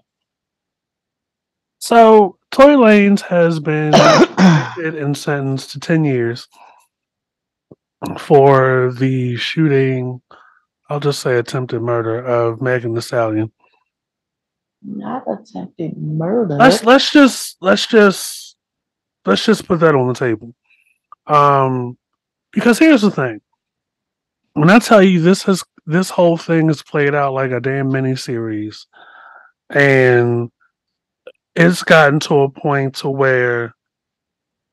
[1.78, 6.46] So Tory Lanez has been and sentenced to 10 years
[8.18, 10.20] for the shooting,
[10.88, 13.53] I'll just say attempted murder of Megan Thee Stallion.
[14.82, 16.57] Not attempted murder.
[16.57, 18.57] Let's let's just let's just
[19.24, 20.55] let's just put that on the table.
[21.27, 21.97] Um
[22.53, 23.41] because here's the thing.
[24.55, 27.91] When I tell you this has this whole thing is played out like a damn
[27.91, 28.87] mini series
[29.70, 30.51] and
[31.55, 33.75] it's gotten to a point to where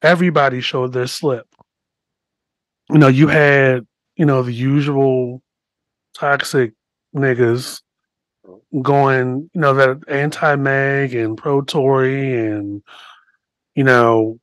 [0.02, 1.47] everybody showed their slip.
[2.89, 3.86] You know, you had,
[4.16, 5.41] you know, the usual
[6.14, 6.74] toxic
[7.16, 7.82] niggas
[8.82, 12.82] going, you know, that anti Meg and pro Tory and,
[13.76, 14.39] you know,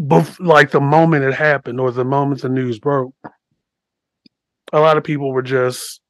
[0.00, 3.14] bef- like the moment it happened or the moment the news broke,
[4.72, 6.00] a lot of people were just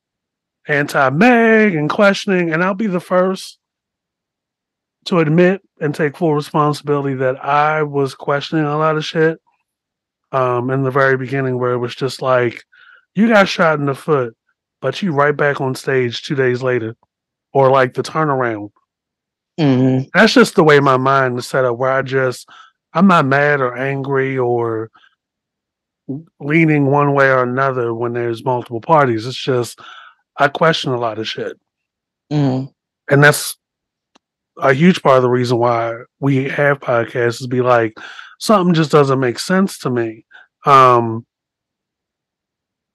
[0.69, 2.53] anti Meg and questioning.
[2.53, 3.59] And I'll be the first
[5.07, 9.39] to admit and take full responsibility that I was questioning a lot of shit
[10.33, 12.65] um, in the very beginning, where it was just like,
[13.15, 14.37] you got shot in the foot,
[14.81, 16.97] but you right back on stage two days later,
[17.53, 18.71] or like the turnaround.
[19.61, 20.11] Mhm.
[20.13, 22.49] That's just the way my mind is set up, where I just,
[22.97, 24.91] I'm not mad or angry or
[26.41, 29.27] leaning one way or another when there's multiple parties.
[29.27, 29.79] It's just,
[30.39, 31.59] I question a lot of shit.
[32.33, 32.73] Mhm.
[33.11, 33.57] and that's
[34.59, 37.93] a huge part of the reason why we have podcasts is be like
[38.41, 40.25] something just doesn't make sense to me
[40.65, 41.25] um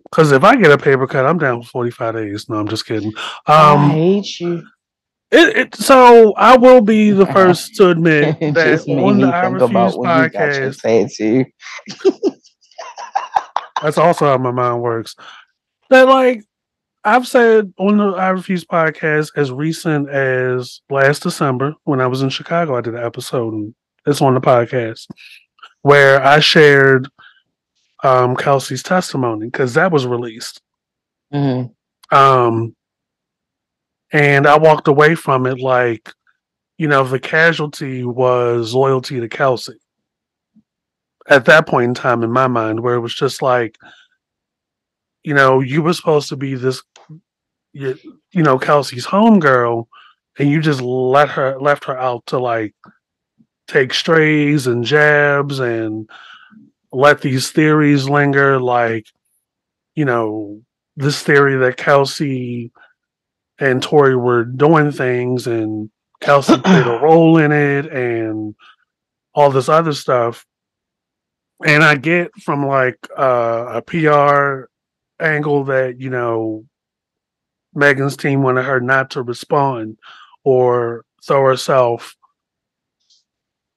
[0.03, 2.85] because if i get a paper cut i'm down for 45 days no i'm just
[2.85, 3.13] kidding
[3.47, 4.63] I um hate you.
[5.31, 9.45] It, it so i will be the first to admit it that on the i
[9.45, 11.45] refuse about when you got your podcast
[13.81, 15.15] that's also how my mind works
[15.89, 16.43] that like
[17.03, 22.21] I've said on the I Refuse podcast as recent as last December when I was
[22.21, 23.73] in Chicago, I did an episode and
[24.05, 25.07] it's on the podcast
[25.81, 27.09] where I shared
[28.03, 30.61] um Kelsey's testimony because that was released.
[31.33, 31.73] Mhm.
[32.11, 32.75] Um
[34.11, 36.11] and I walked away from it like,
[36.77, 39.77] you know, the casualty was loyalty to Kelsey.
[41.27, 43.77] At that point in time in my mind, where it was just like,
[45.23, 46.81] you know, you were supposed to be this,
[47.73, 47.97] you,
[48.31, 49.87] you know, Kelsey's homegirl,
[50.39, 52.73] and you just let her left her out to like
[53.67, 56.09] take strays and jabs and
[56.91, 59.05] let these theories linger, like,
[59.95, 60.61] you know,
[60.97, 62.71] this theory that Kelsey
[63.61, 65.89] and Tory were doing things and
[66.19, 68.55] Kelsey played a role in it and
[69.33, 70.45] all this other stuff.
[71.65, 74.65] And I get from like uh, a PR
[75.23, 76.65] angle that, you know,
[77.75, 79.97] Megan's team wanted her not to respond
[80.43, 82.15] or throw herself,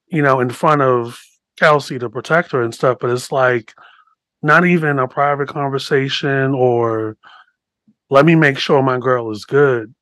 [0.07, 1.21] you know, in front of
[1.57, 2.97] Kelsey to protect her and stuff.
[2.99, 3.71] But it's like
[4.41, 7.17] not even a private conversation or
[8.09, 9.93] let me make sure my girl is good.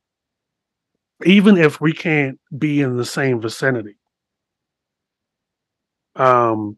[1.26, 3.96] Even if we can't be in the same vicinity.
[6.16, 6.78] Um,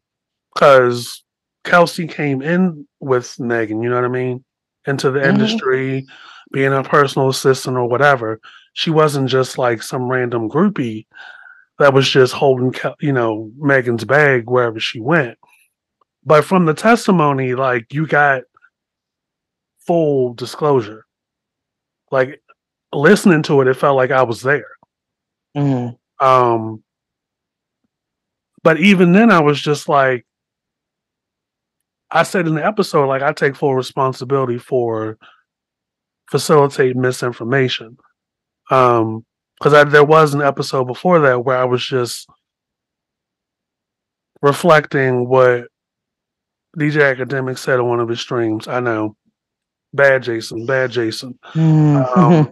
[0.53, 1.23] because
[1.63, 4.43] Kelsey came in with Megan, you know what I mean?
[4.85, 5.29] Into the Mhm.
[5.29, 6.05] industry,
[6.51, 8.39] being a personal assistant or whatever.
[8.73, 11.07] She wasn't just like some random groupie
[11.79, 15.37] that was just holding, you know, Megan's bag wherever she went.
[16.23, 18.43] But from the testimony, like you got
[19.85, 21.04] full disclosure.
[22.11, 22.41] Like
[22.93, 24.67] listening to it, it felt like I was there.
[25.55, 25.97] Mhm.
[26.19, 26.83] Um,
[28.63, 30.25] but even then, I was just like,
[32.11, 35.17] I said in the episode, like I take full responsibility for
[36.29, 37.97] facilitating misinformation.
[38.71, 39.25] Um,
[39.59, 42.27] because there was an episode before that where I was just
[44.41, 45.65] reflecting what
[46.77, 48.67] DJ Akademiks said on one of his streams.
[48.67, 49.15] I know,
[49.95, 51.37] bad Jason, bad Jason.
[51.55, 52.49] Um,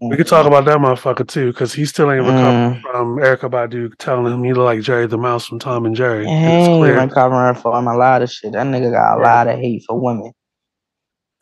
[0.00, 2.82] We could talk about that motherfucker too, because he still ain't recovered Mm.
[2.82, 6.26] from Erykah Badu telling him he look like Jerry the Mouse from Tom and Jerry.
[6.26, 8.52] He ain't recovering from a lot of shit.
[8.52, 9.26] That nigga got a Yeah.
[9.34, 10.32] lot of hate for women.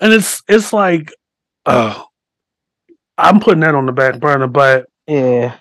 [0.00, 1.12] And it's it's like,
[1.64, 2.02] uh,
[3.18, 5.56] I'm putting that on the back burner, but yeah,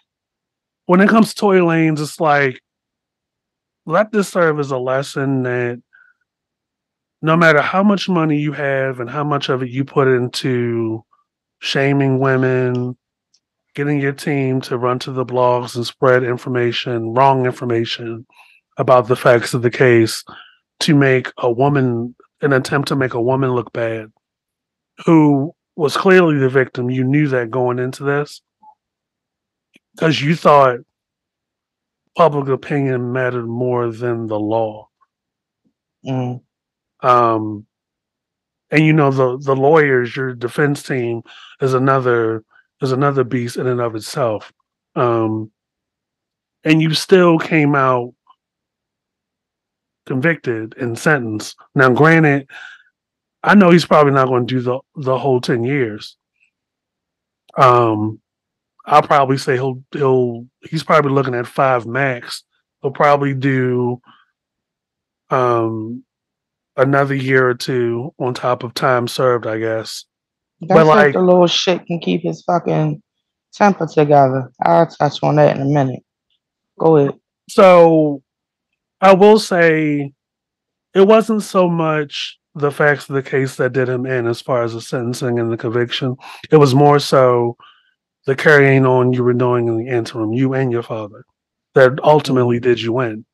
[0.88, 2.60] when it comes to Tory Lanez, it's like
[3.86, 5.82] let this serve as a lesson that
[7.26, 11.04] no matter how much money you have and how much of it you put into
[11.58, 12.96] shaming women,
[13.74, 18.28] getting your team to run to the blogs and spread information, wrong information
[18.78, 20.24] about the facts of the case
[20.82, 24.12] to make a woman, an attempt to make a woman look bad
[25.08, 26.92] who was clearly the victim.
[26.92, 28.44] You knew that going into this
[29.96, 30.78] because you thought
[32.16, 34.90] public opinion mattered more than the law.
[36.06, 36.45] Mm.
[37.02, 37.66] Um,
[38.72, 41.22] and you know the the lawyers, your defense team
[41.62, 42.44] is another
[42.82, 44.52] is another beast in and of itself.
[44.96, 45.52] Um,
[46.64, 48.14] and you still came out
[50.06, 51.56] convicted and sentenced.
[51.74, 52.50] Now, granted,
[53.44, 56.18] I know he's probably not going to do the the whole ten years.
[57.58, 58.20] Um,
[58.86, 62.44] I'll probably say he'll he'll he's probably looking at five max.
[62.82, 64.02] He'll probably do
[65.30, 66.04] um
[66.78, 70.06] another year or two on top of time served, I guess.
[70.62, 73.02] That's but like the little shit can keep his fucking
[73.54, 74.52] temper together.
[74.64, 76.04] I'll touch on that in a minute.
[76.80, 77.20] Go ahead.
[77.50, 78.22] So
[79.02, 80.14] I will say
[80.94, 84.64] it wasn't so much the facts of the case that did him in as far
[84.64, 86.16] as the sentencing and the conviction.
[86.52, 87.58] It was more so
[88.26, 91.26] the carrying on you were doing in the interim, you and your father,
[91.74, 92.70] that ultimately mm-hmm.
[92.70, 93.26] did you in.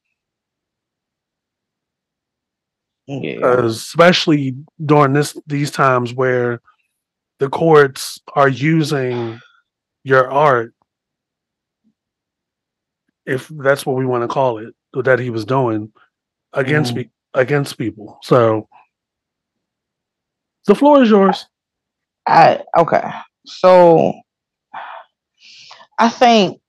[3.07, 3.65] Yeah.
[3.65, 6.61] especially during this these times where
[7.39, 9.39] the courts are using
[10.03, 10.73] your art,
[13.25, 15.91] if that's what we want to call it, that he was doing
[16.53, 17.09] against mm.
[17.33, 18.19] against people.
[18.21, 18.67] So
[20.67, 21.45] the floor is yours.
[22.27, 23.09] I okay.
[23.45, 24.13] So
[25.97, 26.61] I think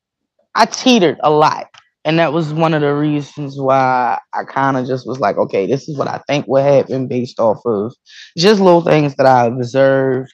[0.55, 1.72] I teetered a lot.
[2.05, 5.67] And that was one of the reasons why I kind of just was like, okay,
[5.67, 7.95] this is what I think will happen based off of
[8.39, 10.33] just little things that I observed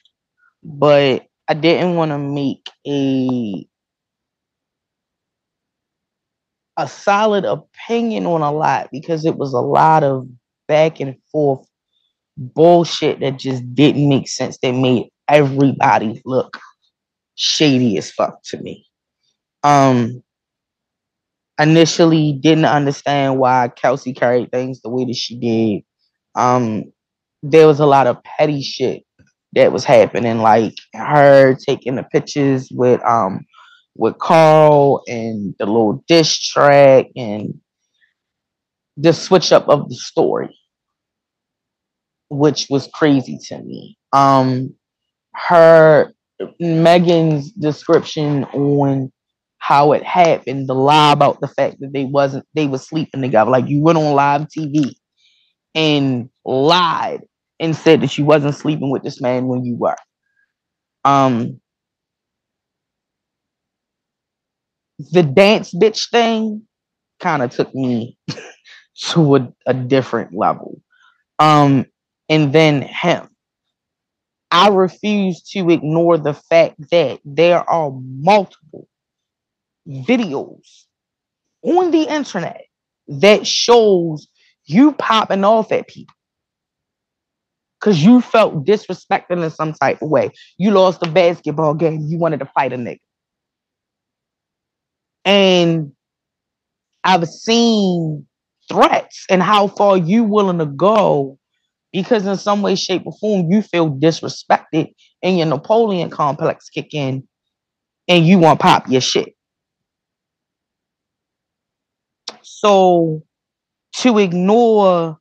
[0.63, 3.67] but I didn't want to make a
[6.77, 10.27] a solid opinion on a lot because it was a lot of
[10.67, 11.67] back and forth
[12.37, 16.57] bullshit that just didn't make sense that made everybody look
[17.35, 18.85] shady as fuck to me.
[19.63, 20.23] Um
[21.59, 25.83] initially didn't understand why Kelsey carried things the way that she did.
[26.35, 26.85] Um
[27.43, 29.03] there was a lot of petty shit
[29.53, 33.45] that was happening, like her taking the pictures with um
[33.95, 37.59] with Carl and the little diss track and
[38.97, 40.57] the switch up of the story,
[42.29, 43.97] which was crazy to me.
[44.13, 44.75] Um
[45.35, 46.13] her
[46.59, 49.11] Megan's description on
[49.59, 53.51] how it happened, the lie about the fact that they wasn't they was sleeping together.
[53.51, 54.95] Like you went on live TV
[55.75, 57.21] and lied
[57.59, 59.95] and said that she wasn't sleeping with this man when you were.
[61.05, 61.59] Um,
[65.11, 66.63] the dance bitch thing
[67.19, 68.17] kind of took me
[69.11, 70.81] to a, a different level.
[71.39, 71.85] Um,
[72.29, 73.29] and then him.
[74.51, 78.87] I refuse to ignore the fact that there are multiple
[79.89, 80.85] videos
[81.63, 82.65] on the internet
[83.07, 84.27] that shows
[84.65, 86.13] you popping off at people
[87.79, 90.29] because you felt disrespected in some type of way.
[90.57, 92.99] You lost a basketball game, you wanted to fight a nigga.
[95.25, 95.93] And
[97.03, 98.27] I've seen
[98.69, 101.37] threats and how far you willing to go
[101.91, 106.93] because in some way, shape, or form, you feel disrespected and your Napoleon complex kick
[106.93, 107.27] in
[108.07, 109.33] and you want to pop your shit.
[112.61, 113.23] So
[113.97, 115.17] to ignore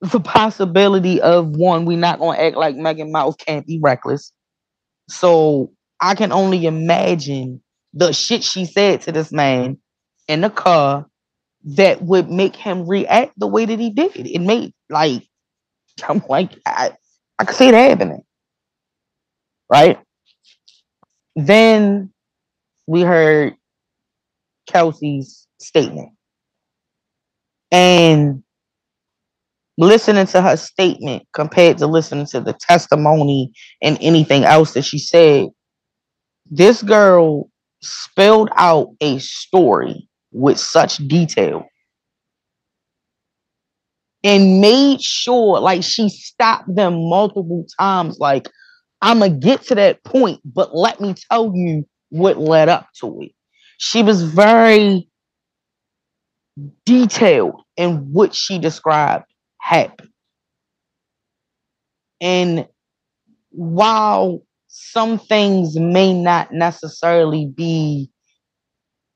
[0.00, 4.32] the possibility of one, we're not gonna act like Megan Mouth can't be reckless.
[5.08, 7.62] So I can only imagine
[7.94, 9.78] the shit she said to this man
[10.28, 11.06] in the car
[11.64, 14.12] that would make him react the way that he did.
[14.16, 15.24] It made like
[16.08, 16.92] I'm like I
[17.38, 18.22] I could see it happening.
[19.70, 20.00] Right?
[21.36, 22.12] Then
[22.86, 23.56] we heard
[24.68, 26.10] Kelsey's statement.
[27.72, 28.42] And
[29.78, 33.52] listening to her statement compared to listening to the testimony
[33.82, 35.48] and anything else that she said,
[36.50, 37.48] this girl
[37.82, 41.64] spelled out a story with such detail
[44.22, 48.48] and made sure like she stopped them multiple times like
[49.00, 53.22] i'm gonna get to that point but let me tell you what led up to
[53.22, 53.32] it.
[53.78, 55.08] She was very
[56.84, 59.24] detailed in what she described
[59.58, 60.10] happened
[62.20, 62.66] and
[63.50, 68.10] while some things may not necessarily be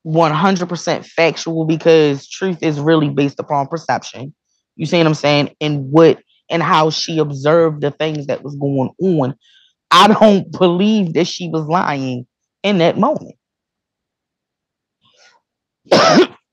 [0.05, 4.33] 100% factual because truth is really based upon perception
[4.75, 5.55] you see what I'm saying?
[5.61, 6.19] And what
[6.49, 9.35] and how she observed the things that was going on.
[9.89, 12.27] I don't believe that she was lying
[12.63, 13.35] in that moment.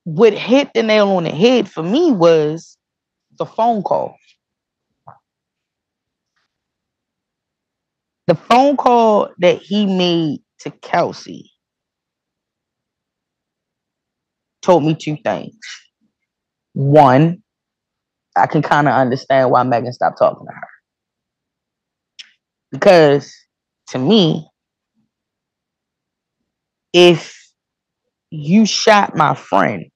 [0.04, 2.76] What hit the nail on the head for me was
[3.38, 4.16] the phone call.
[8.26, 11.50] The phone call that he made to Kelsey
[14.62, 15.58] told me two things.
[16.74, 17.42] One,
[18.36, 20.68] I can kind of understand why Megan stopped talking to her.
[22.70, 23.34] Because
[23.88, 24.48] to me,
[26.92, 27.36] if
[28.30, 29.86] you shot my friend,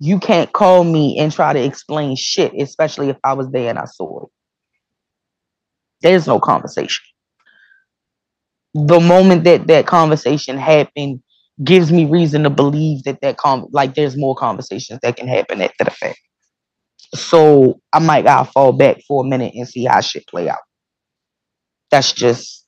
[0.00, 3.78] you can't call me and try to explain shit, especially if I was there and
[3.78, 4.30] I saw it.
[6.02, 7.04] There's no conversation.
[8.74, 11.22] The moment that that conversation happened
[11.64, 15.62] gives me reason to believe that that con- like there's more conversations that can happen
[15.62, 16.20] after the fact.
[17.14, 20.58] So I might gotta fall back for a minute and see how shit play out.
[21.90, 22.66] That's just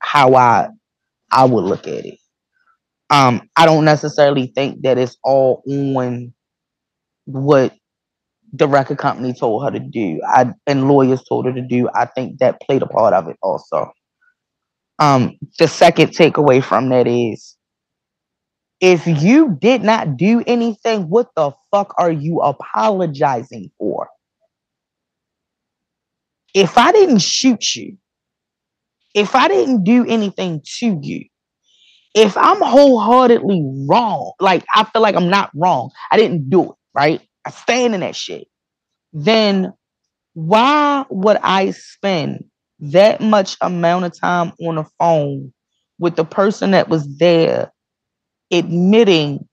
[0.00, 0.68] how I
[1.32, 2.18] I would look at it.
[3.10, 6.32] Um, I don't necessarily think that it's all on
[7.24, 7.74] what
[8.52, 10.20] the record company told her to do.
[10.26, 11.88] I and lawyers told her to do.
[11.94, 13.92] I think that played a part of it also.
[14.98, 17.56] Um, the second takeaway from that is
[18.80, 24.08] if you did not do anything, what the fuck are you apologizing for?
[26.54, 27.98] If I didn't shoot you,
[29.14, 31.26] if I didn't do anything to you,
[32.16, 36.76] if I'm wholeheartedly wrong, like I feel like I'm not wrong, I didn't do it,
[36.94, 37.20] right?
[37.44, 38.48] I stand in that shit.
[39.12, 39.74] Then
[40.34, 42.44] why would I spend
[42.80, 45.52] that much amount of time on the phone
[45.98, 47.72] with the person that was there
[48.50, 49.46] admitting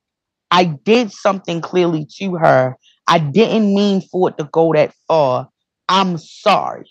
[0.51, 2.77] I did something clearly to her.
[3.07, 5.49] I didn't mean for it to go that far.
[5.89, 6.85] I'm sorry.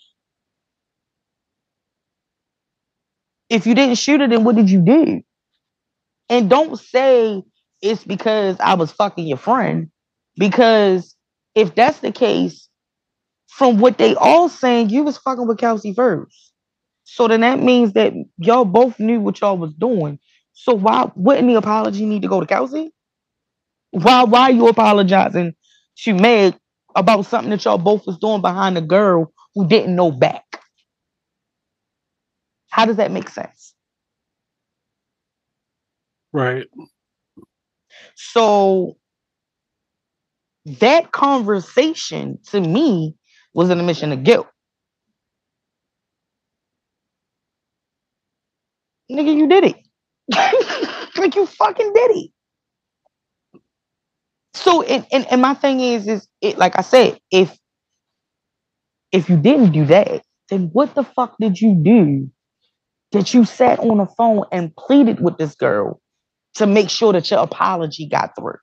[3.48, 5.22] If you didn't shoot her, then what did you do?
[6.32, 7.44] And don't say
[7.82, 9.90] it's because I was fucking your friend.
[10.38, 11.16] Because
[11.54, 12.68] if that's the case,
[13.48, 16.52] from what they all saying, you was fucking with Kelsey first.
[17.04, 20.18] So then that means that y'all both knew what y'all was doing.
[20.54, 22.92] So why wouldn't the apology need to go to Kelsey?
[23.92, 25.54] Why why are you apologizing
[26.04, 26.56] to Meg
[26.96, 30.44] about something that y'all both was doing behind a girl who didn't know back?
[32.70, 33.71] How does that make sense?
[36.32, 36.66] Right.
[38.16, 38.96] So
[40.80, 43.16] that conversation to me
[43.54, 44.46] was an admission of guilt.
[49.10, 49.76] Nigga, you did it.
[51.18, 52.30] like you fucking did it.
[54.54, 57.56] So and, and and my thing is is it like I said, if
[59.12, 62.30] if you didn't do that, then what the fuck did you do
[63.12, 66.01] that you sat on the phone and pleaded with this girl
[66.56, 68.58] to make sure that your apology got through?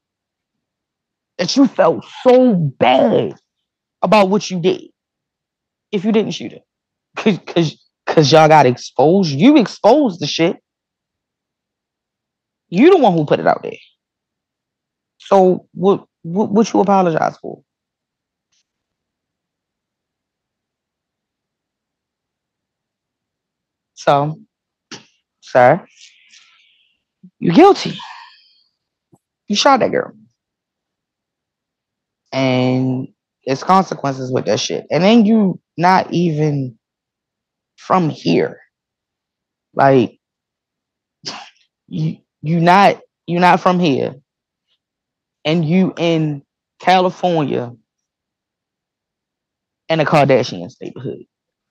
[1.38, 3.36] That you felt so bad
[4.02, 4.84] about what you did
[5.92, 6.64] if you didn't shoot it.
[7.48, 9.32] Cause cause y'all got exposed.
[9.32, 10.58] You exposed the shit.
[12.70, 13.74] You the one who put it out there.
[15.20, 17.62] So what what, what you apologize for?
[23.96, 24.40] So,
[25.42, 25.86] sir,
[27.40, 27.98] you're guilty.
[29.48, 30.14] You shot that girl.
[32.32, 33.10] And
[33.46, 34.86] there's consequences with that shit.
[34.92, 36.78] And then you not even
[37.78, 38.60] from here.
[39.74, 40.20] Like
[41.88, 44.16] you you not you not from here
[45.46, 46.44] and you in
[46.80, 47.74] California
[49.90, 51.24] in a Kardashian's neighborhood.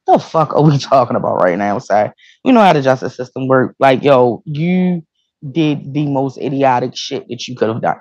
[0.07, 1.79] The fuck are we talking about right now?
[1.79, 2.13] Sorry.
[2.45, 3.77] You know how the justice system work.
[3.79, 5.03] Like, yo, you
[5.51, 7.99] did the most idiotic shit that you could have done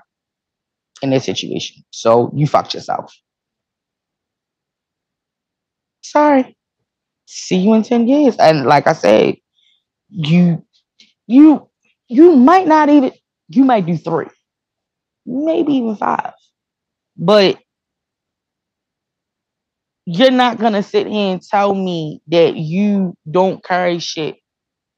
[1.02, 1.84] in this situation.
[1.90, 3.14] So you fucked yourself.
[6.02, 6.56] Sorry.
[7.26, 8.36] See you in 10 years.
[8.38, 9.36] And like I said,
[10.10, 10.64] you
[11.28, 11.68] you
[12.08, 13.12] you might not even
[13.48, 14.28] you might do three
[15.26, 16.32] maybe even five
[17.16, 17.58] but
[20.06, 24.36] you're not gonna sit here and tell me that you don't carry shit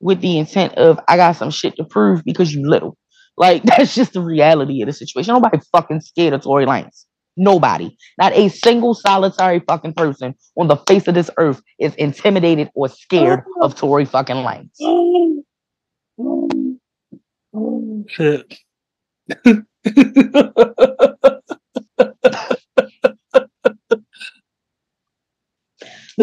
[0.00, 2.96] with the intent of I got some shit to prove because you little.
[3.36, 5.34] Like that's just the reality of the situation.
[5.34, 7.04] Nobody fucking scared of Tory Lanez.
[7.36, 12.68] Nobody, not a single solitary fucking person on the face of this earth is intimidated
[12.74, 13.64] or scared oh.
[13.64, 14.68] of Tory fucking Lanez.
[18.08, 18.58] Shit.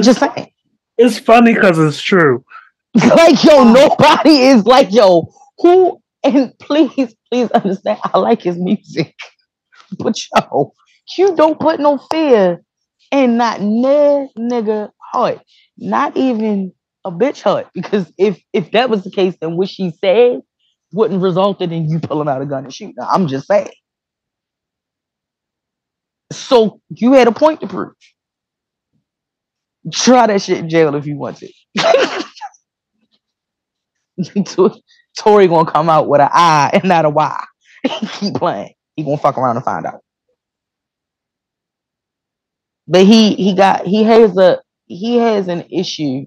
[0.02, 0.52] Just saying.
[0.98, 2.44] It's funny because it's true.
[3.18, 5.28] like yo, nobody is like yo.
[5.60, 8.00] Who and please, please understand.
[8.04, 9.16] I like his music,
[10.00, 10.74] but yo,
[11.18, 12.64] you don't put no fear
[13.12, 15.40] in not nigga heart,
[15.78, 16.74] not even
[17.06, 17.68] a bitch heart.
[17.76, 20.42] Because if if that was the case, then what she said
[20.94, 22.96] wouldn't resulted in you pulling out a gun and shooting.
[23.02, 23.70] I'm just saying.
[26.32, 27.94] So you had a point to prove.
[29.92, 31.54] Try that shit in jail if you want to.
[35.18, 37.44] Tory gonna come out with an I and not a Y.
[38.20, 38.74] Keep playing.
[38.96, 40.02] He gonna fuck around and find out.
[42.88, 46.26] But he he got he has a he has an issue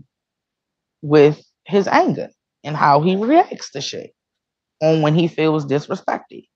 [1.03, 2.29] with his anger
[2.65, 4.13] and how he reacts to shit
[4.83, 6.47] on when he feels disrespected.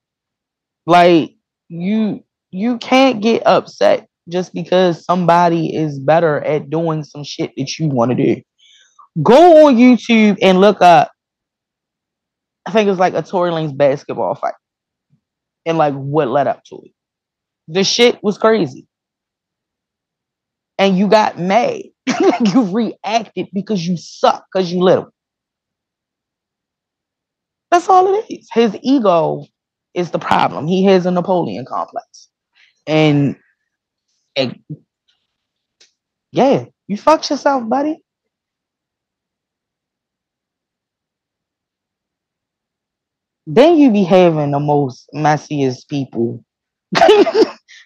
[0.86, 1.35] Like
[1.69, 7.78] you you can't get upset just because somebody is better at doing some shit that
[7.78, 8.43] you want to do.
[9.23, 11.11] Go on YouTube and look up
[12.66, 14.55] I think it was like a Tory Lanez basketball fight
[15.66, 16.93] and like what led up to it.
[17.69, 18.86] The shit was crazy.
[20.78, 21.82] And you got mad.
[22.55, 25.11] you reacted because you suck, because you little.
[27.70, 28.49] That's all it is.
[28.53, 29.47] His ego
[29.95, 30.66] is the problem.
[30.66, 32.28] He has a Napoleon complex.
[32.86, 33.36] And,
[34.36, 34.59] and
[36.32, 38.04] yeah, you fucked yourself, buddy.
[43.47, 46.45] Then you be having the most messiest people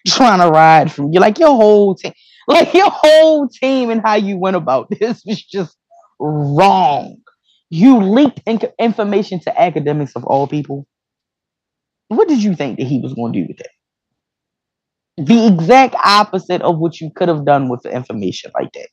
[0.07, 1.19] trying to ride from you.
[1.19, 2.13] Like your whole team,
[2.47, 5.77] like your whole team and how you went about this was just
[6.19, 7.17] wrong.
[7.69, 10.87] You leaked in- information to Akademiks of all people.
[12.09, 13.69] What did you think that he was going to do with that?
[15.17, 18.89] The exact opposite of what you could have done with the information like that.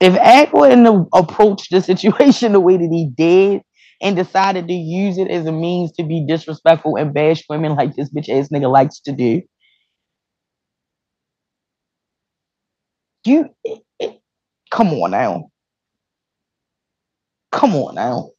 [0.00, 3.62] If Ak wouldn't approach the situation the way that he did
[4.02, 7.94] and decided to use it as a means to be disrespectful and bash women like
[7.96, 9.42] this bitch ass nigga likes to do,
[13.24, 14.20] you it, it,
[14.70, 15.50] come on now.
[17.52, 18.30] Come on now.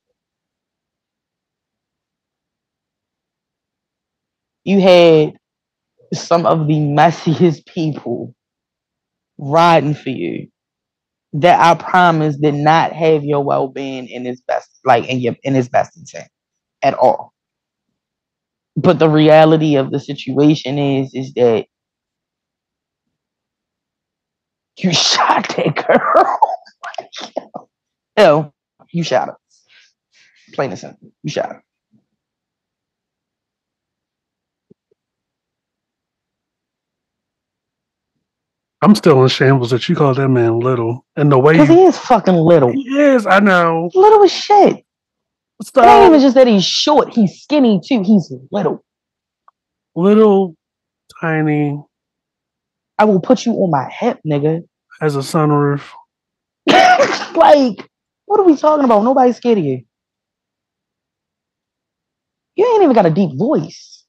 [4.64, 5.34] You had
[6.14, 8.36] some of the messiest people
[9.38, 10.48] riding for you
[11.36, 15.36] that I promise did not have your well being in his best, like in your
[15.44, 16.30] in his best intent
[16.84, 17.34] at all.
[18.78, 21.68] But the reality of the situation is, is that
[24.80, 26.40] you shot that girl.
[28.18, 28.56] Oh Hell,
[28.94, 29.38] you shot her.
[30.54, 31.65] Plain and simple, you shot her.
[38.86, 41.06] I'm still in shambles that you call that man little.
[41.16, 42.72] And the way Because he is fucking little.
[42.72, 43.90] he is, I know.
[43.96, 44.78] Little as shit.
[44.78, 44.84] It
[45.60, 48.04] ain't So even just that he's short, he's skinny too.
[48.04, 48.84] He's little.
[49.96, 50.56] little,
[51.20, 51.82] tiny,
[53.00, 54.62] I will put you on my hip, nigga.
[55.02, 55.82] As a sunroof.
[56.68, 57.90] like,
[58.26, 59.04] what are we talking about?
[59.04, 59.84] Nobody's scared of you.
[62.56, 64.06] You ain't even got a deep voice.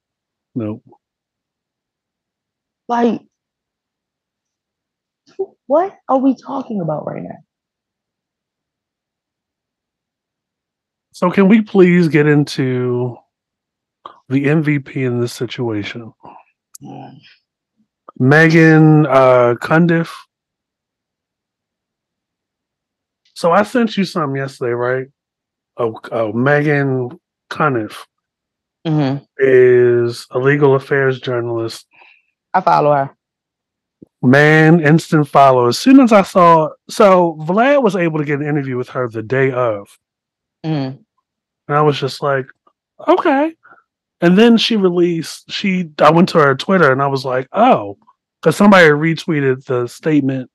[0.54, 0.82] Nope.
[2.88, 3.22] Like,
[5.66, 7.38] what are we talking about right now?
[11.12, 13.16] So can we please get into
[14.28, 16.12] the MVP in this situation?
[18.20, 20.10] Meghann uh Cuniff.
[23.34, 25.06] So I sent you some yesterday, right?
[25.76, 27.18] Oh, oh Meghann
[27.50, 28.04] Cuniff
[28.86, 29.24] Mm-hmm.
[29.38, 31.86] is a legal affairs journalist.
[32.54, 33.15] I follow her.
[34.22, 35.68] Man, instant follow.
[35.68, 39.08] As soon as I saw, so Vlad was able to get an interview with her
[39.08, 39.98] the day of,
[40.64, 40.96] Mm-hmm.
[41.68, 42.46] and I was just like,
[43.06, 43.54] okay.
[44.20, 45.50] And then she released.
[45.50, 47.98] She, I went to her Twitter, and I was like, oh,
[48.40, 50.50] because somebody retweeted the statement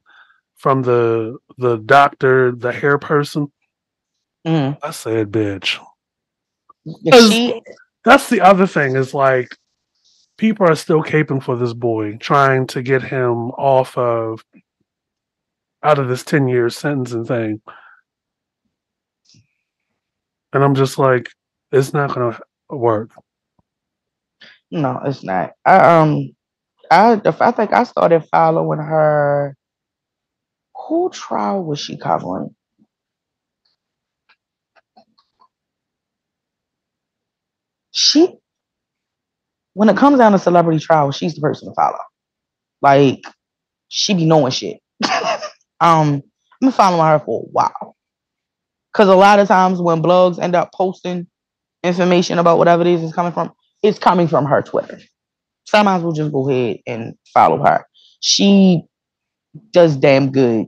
[0.55, 3.51] from the the doctor, the hair person.
[4.45, 4.83] Mm-hmm.
[4.83, 5.79] I said, bitch.
[7.13, 7.61] She,
[8.03, 9.55] That's the other thing is like
[10.41, 14.43] people are still caping for this boy, trying to get him off of
[15.83, 17.61] out of this 10 year sentencing thing.
[20.51, 21.29] And I'm just like,
[21.71, 22.39] it's not gonna
[22.71, 23.11] work.
[24.71, 25.51] No, it's not.
[25.63, 26.35] I um
[26.89, 29.55] I I think I started following her.
[30.87, 32.55] Who trial was she covering?
[37.91, 38.40] She
[39.73, 41.97] when it comes down to celebrity trial, she's the person to follow.
[42.81, 43.23] Like
[43.87, 44.79] she be knowing shit.
[45.79, 47.95] um, I've been following her for a while.
[48.93, 51.27] Cause a lot of times when blogs end up posting
[51.83, 54.99] information about whatever it is is coming from, it's coming from her Twitter.
[55.65, 57.85] So I might as well just go ahead and follow her.
[58.19, 58.83] She
[59.71, 60.67] does damn good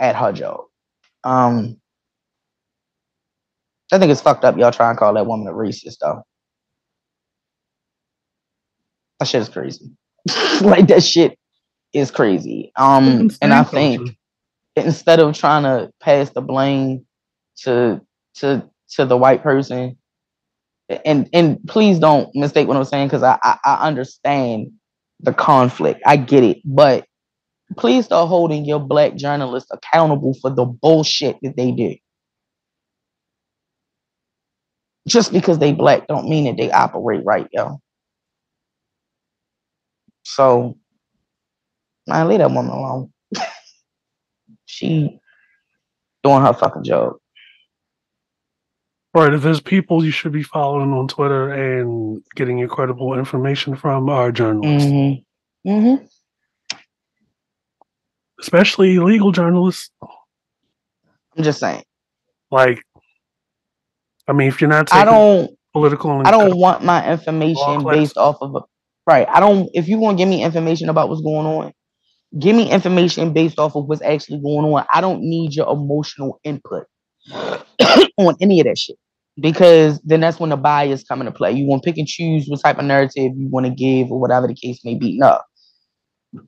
[0.00, 0.60] at her job.
[1.24, 1.80] Um,
[3.92, 4.56] I think it's fucked up.
[4.56, 6.22] Y'all try and call that woman a racist though.
[9.24, 9.90] That shit is crazy.
[10.60, 11.38] like that shit
[11.94, 12.72] is crazy.
[12.76, 14.18] Um, and I think
[14.76, 17.06] instead of trying to pass the blame
[17.62, 18.02] to
[18.34, 19.96] to to the white person,
[21.06, 24.72] and and please don't mistake what I'm saying because I, I I understand
[25.20, 26.02] the conflict.
[26.04, 27.06] I get it, but
[27.78, 31.96] please start holding your black journalists accountable for the bullshit that they do.
[35.08, 37.80] Just because they black don't mean that they operate right, yo.
[40.24, 40.76] So
[42.10, 43.12] I leave that woman alone.
[44.66, 45.18] she
[46.22, 47.14] doing her fucking job.
[49.14, 49.32] Right.
[49.32, 54.08] If there's people you should be following on Twitter and getting your credible information from
[54.08, 54.90] are journalists.
[54.90, 55.70] Mm-hmm.
[55.70, 56.04] Mm-hmm.
[58.40, 59.90] Especially legal journalists.
[61.36, 61.84] I'm just saying.
[62.50, 62.82] Like,
[64.26, 68.38] I mean, if you're not I don't political, I don't want my information based off
[68.40, 68.60] of a
[69.06, 69.26] right.
[69.28, 69.68] I don't.
[69.74, 71.72] If you want to give me information about what's going on,
[72.38, 74.86] give me information based off of what's actually going on.
[74.92, 76.86] I don't need your emotional input
[77.32, 78.96] on any of that shit
[79.40, 81.52] because then that's when the bias come into play.
[81.52, 84.20] You want to pick and choose what type of narrative you want to give or
[84.20, 85.18] whatever the case may be.
[85.18, 85.38] No,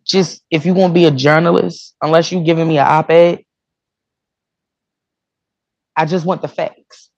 [0.05, 3.41] just if you want to be a journalist, unless you're giving me an op-ed,
[5.97, 7.11] I just want the facts.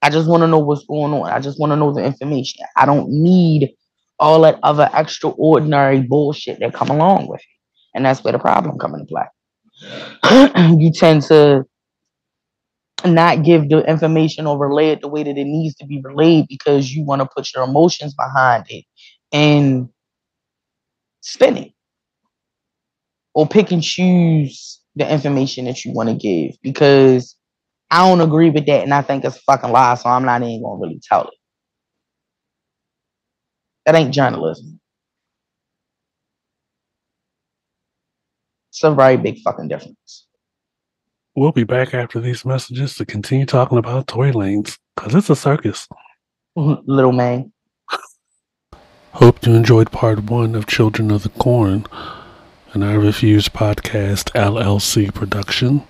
[0.00, 1.30] I just want to know what's going on.
[1.30, 2.64] I just want to know the information.
[2.76, 3.74] I don't need
[4.18, 7.46] all that other extraordinary bullshit that come along with it.
[7.94, 9.26] And that's where the problem come into play.
[10.78, 11.64] you tend to
[13.04, 16.46] not give the information or relay it the way that it needs to be relayed
[16.48, 18.84] because you want to put your emotions behind it
[19.32, 19.88] and
[21.20, 21.72] spin it
[23.34, 27.36] or pick and choose the information that you want to give because
[27.90, 30.62] I don't agree with that and I think it's fucking lie, so I'm not even
[30.62, 31.34] gonna really tell it.
[33.86, 34.80] That ain't journalism.
[38.70, 40.26] It's a very big fucking difference.
[41.34, 45.36] We'll be back after these messages to continue talking about Tory Lanez because it's a
[45.36, 45.88] circus.
[46.56, 46.90] Mm-hmm.
[46.90, 47.52] Little man.
[49.14, 51.86] Hope you enjoyed part one of Children of the Corn,
[52.72, 55.82] an I Refuse podcast LLC production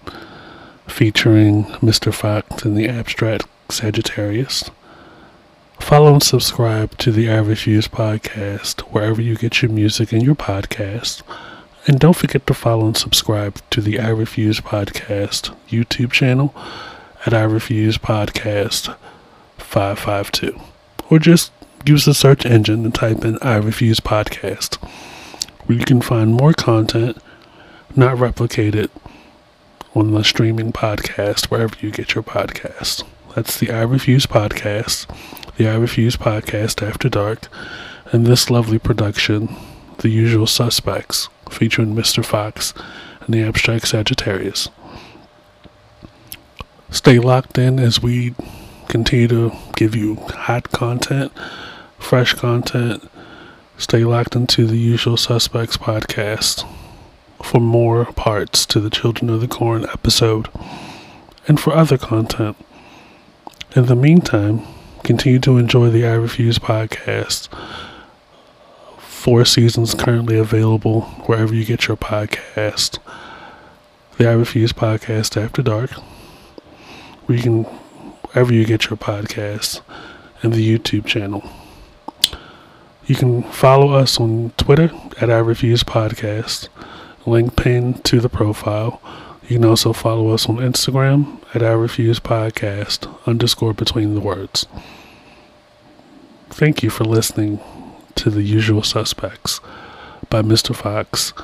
[0.89, 2.13] featuring Mr.
[2.13, 4.71] Fox and the Abstract Sagittarius.
[5.83, 10.35] Follow and subscribe to the I Refuse podcast wherever you get your music and your
[10.35, 11.21] podcasts.
[11.87, 16.55] And don't forget to follow and subscribe to the I Refuse Podcast YouTube channel
[17.27, 18.97] at I Refuse Podcast
[19.59, 20.59] 552.
[21.11, 21.53] Or just
[21.85, 24.77] use the search engine and type in I Refuse Podcast,
[25.67, 27.19] where you can find more content
[27.95, 28.89] not replicated
[29.95, 33.05] on the streaming podcast wherever you get your podcasts.
[33.35, 35.07] That's the I Refuse Podcast,
[35.57, 37.49] the I Refuse Podcast After Dark,
[38.11, 39.55] and this lovely production,
[39.99, 42.25] The Usual Suspects featuring Mr.
[42.25, 42.73] Fox
[43.21, 44.71] and the Abstract Sagittarius.
[46.91, 48.35] Stay locked in as we
[48.89, 51.33] continue to give you hot content,
[51.99, 53.09] fresh content.
[53.77, 56.67] Stay locked into the Usual Suspects podcast
[57.43, 60.49] for more parts to the Children of the Corn episode
[61.47, 62.57] and for other content.
[63.75, 64.63] In the meantime,
[65.03, 67.49] continue to enjoy the I Refuse podcast
[69.23, 72.99] four seasons currently available wherever you get your podcast.
[74.19, 75.93] The I Refuse Podcast After Dark.
[77.29, 79.81] You can, wherever you get your podcasts,
[80.43, 81.49] and the YouTube channel.
[83.07, 86.69] You can follow us on Twitter at I Refuse Podcast.
[87.25, 89.01] Link pinned to the profile.
[89.53, 94.65] You can also follow us on Instagram at I Refuse Podcast underscore between the words.
[96.49, 97.61] Thank you for listening
[98.15, 99.61] to the usual suspects
[100.31, 100.75] by Mr.
[100.75, 101.35] Fox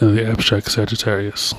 [0.00, 1.54] and the abstract Sagittarius.